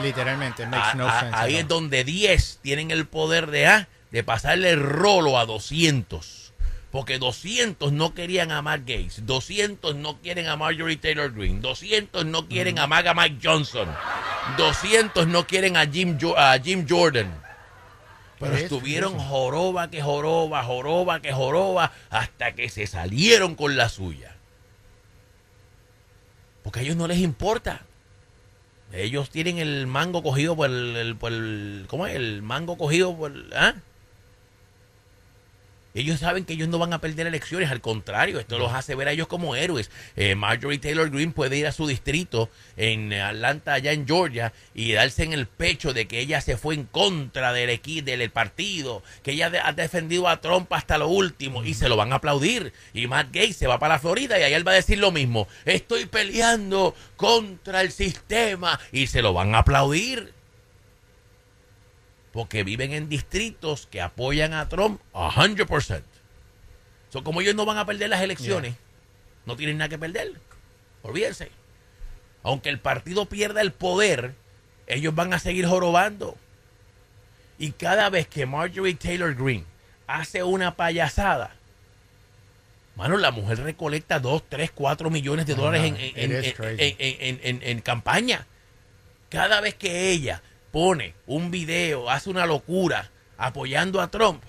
Literalmente, 0.00 0.62
it 0.62 0.68
makes 0.68 0.90
A- 0.90 0.94
no 0.94 1.08
a- 1.08 1.18
sense. 1.18 1.36
ahí 1.36 1.56
es 1.56 1.66
donde 1.66 2.04
10 2.04 2.60
tienen 2.62 2.92
el 2.92 3.08
poder 3.08 3.50
de, 3.50 3.66
ah, 3.66 3.88
de 4.12 4.22
pasarle 4.22 4.70
el 4.70 4.80
rolo 4.80 5.36
a 5.36 5.46
200. 5.46 6.51
Porque 6.92 7.18
200 7.18 7.90
no 7.90 8.12
querían 8.14 8.52
a 8.52 8.60
Matt 8.62 8.80
Gates, 8.80 9.24
200 9.26 9.96
no 9.96 10.18
quieren 10.20 10.46
a 10.46 10.56
Marjorie 10.56 10.96
Taylor 10.98 11.32
Greene, 11.32 11.58
200 11.60 12.24
no 12.26 12.46
quieren 12.48 12.78
a 12.78 12.86
Maga 12.86 13.14
Mike 13.14 13.38
Johnson, 13.42 13.88
200 14.58 15.26
no 15.26 15.46
quieren 15.46 15.76
a 15.78 15.86
Jim, 15.86 16.18
Jo- 16.20 16.36
a 16.38 16.58
Jim 16.60 16.86
Jordan. 16.86 17.32
Pero 18.38 18.52
estuvieron 18.64 19.18
joroba 19.18 19.88
que 19.88 20.02
joroba, 20.02 20.62
joroba 20.64 21.20
que 21.20 21.32
joroba, 21.32 21.92
hasta 22.10 22.52
que 22.54 22.68
se 22.68 22.86
salieron 22.86 23.54
con 23.54 23.74
la 23.76 23.88
suya. 23.88 24.36
Porque 26.62 26.80
a 26.80 26.82
ellos 26.82 26.96
no 26.96 27.06
les 27.08 27.18
importa. 27.18 27.82
Ellos 28.92 29.30
tienen 29.30 29.58
el 29.58 29.86
mango 29.86 30.22
cogido 30.22 30.54
por 30.54 30.68
el, 30.68 30.94
el- 30.96 31.16
por 31.16 31.32
el- 31.32 31.86
¿cómo 31.88 32.06
es? 32.06 32.14
El 32.14 32.42
mango 32.42 32.76
cogido 32.76 33.16
por, 33.16 33.32
¿ah? 33.56 33.74
Ellos 35.94 36.20
saben 36.20 36.44
que 36.44 36.54
ellos 36.54 36.68
no 36.68 36.78
van 36.78 36.92
a 36.92 37.00
perder 37.00 37.26
elecciones, 37.26 37.70
al 37.70 37.80
contrario, 37.80 38.40
esto 38.40 38.58
los 38.58 38.72
hace 38.72 38.94
ver 38.94 39.08
a 39.08 39.12
ellos 39.12 39.26
como 39.26 39.54
héroes. 39.54 39.90
Eh, 40.16 40.34
Marjorie 40.34 40.78
Taylor 40.78 41.10
Greene 41.10 41.32
puede 41.32 41.58
ir 41.58 41.66
a 41.66 41.72
su 41.72 41.86
distrito 41.86 42.48
en 42.76 43.12
Atlanta, 43.12 43.74
allá 43.74 43.92
en 43.92 44.06
Georgia, 44.06 44.52
y 44.74 44.92
darse 44.92 45.24
en 45.24 45.32
el 45.32 45.46
pecho 45.46 45.92
de 45.92 46.06
que 46.06 46.20
ella 46.20 46.40
se 46.40 46.56
fue 46.56 46.74
en 46.74 46.84
contra 46.84 47.52
del 47.52 47.70
equipo, 47.70 48.06
del 48.06 48.30
partido, 48.30 49.02
que 49.22 49.32
ella 49.32 49.52
ha 49.64 49.72
defendido 49.72 50.28
a 50.28 50.40
Trump 50.40 50.72
hasta 50.72 50.98
lo 50.98 51.08
último, 51.08 51.62
y 51.64 51.74
se 51.74 51.88
lo 51.88 51.96
van 51.96 52.12
a 52.12 52.16
aplaudir. 52.16 52.72
Y 52.94 53.06
Matt 53.06 53.28
Gates 53.32 53.56
se 53.56 53.66
va 53.66 53.78
para 53.78 53.94
la 53.94 54.00
Florida 54.00 54.38
y 54.38 54.42
ahí 54.42 54.54
él 54.54 54.66
va 54.66 54.72
a 54.72 54.76
decir 54.76 54.98
lo 54.98 55.12
mismo. 55.12 55.46
Estoy 55.64 56.06
peleando 56.06 56.94
contra 57.16 57.82
el 57.82 57.92
sistema, 57.92 58.80
y 58.92 59.08
se 59.08 59.22
lo 59.22 59.32
van 59.32 59.54
a 59.54 59.58
aplaudir 59.58 60.32
porque 62.32 62.64
viven 62.64 62.92
en 62.92 63.08
distritos 63.08 63.86
que 63.86 64.00
apoyan 64.00 64.54
a 64.54 64.68
Trump 64.68 65.00
a 65.12 65.30
100%. 65.30 66.02
So, 67.10 67.22
como 67.22 67.42
ellos 67.42 67.54
no 67.54 67.66
van 67.66 67.76
a 67.76 67.84
perder 67.84 68.08
las 68.08 68.22
elecciones, 68.22 68.74
no 69.44 69.54
tienen 69.56 69.78
nada 69.78 69.90
que 69.90 69.98
perder. 69.98 70.32
Olvídense. 71.02 71.50
Aunque 72.42 72.70
el 72.70 72.80
partido 72.80 73.26
pierda 73.26 73.60
el 73.60 73.72
poder, 73.72 74.34
ellos 74.86 75.14
van 75.14 75.34
a 75.34 75.38
seguir 75.38 75.66
jorobando. 75.66 76.36
Y 77.58 77.72
cada 77.72 78.08
vez 78.08 78.26
que 78.26 78.46
Marjorie 78.46 78.94
Taylor 78.94 79.34
Greene 79.34 79.66
hace 80.06 80.42
una 80.42 80.74
payasada, 80.74 81.54
mano, 82.96 83.18
la 83.18 83.30
mujer 83.30 83.60
recolecta 83.60 84.18
2, 84.18 84.44
3, 84.48 84.70
4 84.74 85.10
millones 85.10 85.46
de 85.46 85.54
dólares 85.54 85.94
en 86.16 87.80
campaña. 87.80 88.46
Cada 89.28 89.60
vez 89.60 89.74
que 89.74 90.10
ella 90.10 90.42
pone 90.72 91.14
un 91.26 91.52
video, 91.52 92.10
hace 92.10 92.30
una 92.30 92.46
locura 92.46 93.10
apoyando 93.36 94.00
a 94.00 94.10
Trump, 94.10 94.42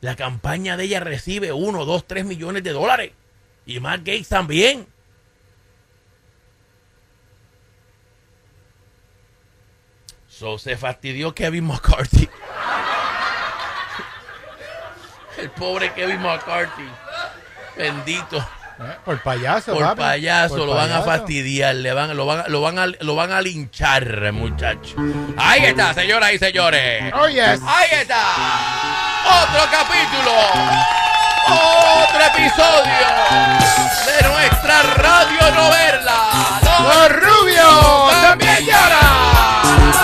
la 0.00 0.16
campaña 0.16 0.76
de 0.76 0.84
ella 0.84 1.00
recibe 1.00 1.52
1, 1.52 1.84
2, 1.84 2.06
3 2.06 2.24
millones 2.24 2.64
de 2.64 2.72
dólares. 2.72 3.12
Y 3.66 3.80
Matt 3.80 3.98
Gates 3.98 4.28
también. 4.28 4.86
So 10.28 10.58
se 10.58 10.78
fastidió 10.78 11.34
Kevin 11.34 11.66
McCarthy. 11.66 12.30
El 15.36 15.50
pobre 15.50 15.92
Kevin 15.92 16.22
McCarthy. 16.22 16.88
Bendito. 17.76 18.42
Eh, 18.82 18.96
por 19.04 19.20
payaso, 19.22 19.74
Por 19.74 19.82
papi. 19.82 20.00
payaso, 20.00 20.64
lo 20.64 20.74
van 20.74 20.90
a 20.90 21.02
fastidiar, 21.02 21.74
le 21.74 21.92
van, 21.92 22.16
lo, 22.16 22.24
van, 22.24 22.44
lo, 22.48 22.62
van 22.62 22.78
a, 22.78 22.86
lo 22.86 23.14
van 23.14 23.30
a 23.30 23.42
linchar, 23.42 24.32
muchacho. 24.32 24.96
Ahí 25.36 25.64
está, 25.66 25.92
señoras 25.92 26.32
y 26.32 26.38
señores. 26.38 27.12
Oh, 27.14 27.28
yes. 27.28 27.60
Ahí 27.66 27.88
está. 28.00 28.22
Otro 29.42 29.70
capítulo. 29.70 30.32
Otro 31.46 32.20
episodio 32.24 33.06
de 34.06 34.28
nuestra 34.28 34.82
radio 34.82 35.54
novela. 35.54 36.18
Los, 36.62 36.80
Los 36.96 37.08
rubios 37.20 38.10
también, 38.22 38.50
también 38.50 38.66
lloran. 38.66 40.00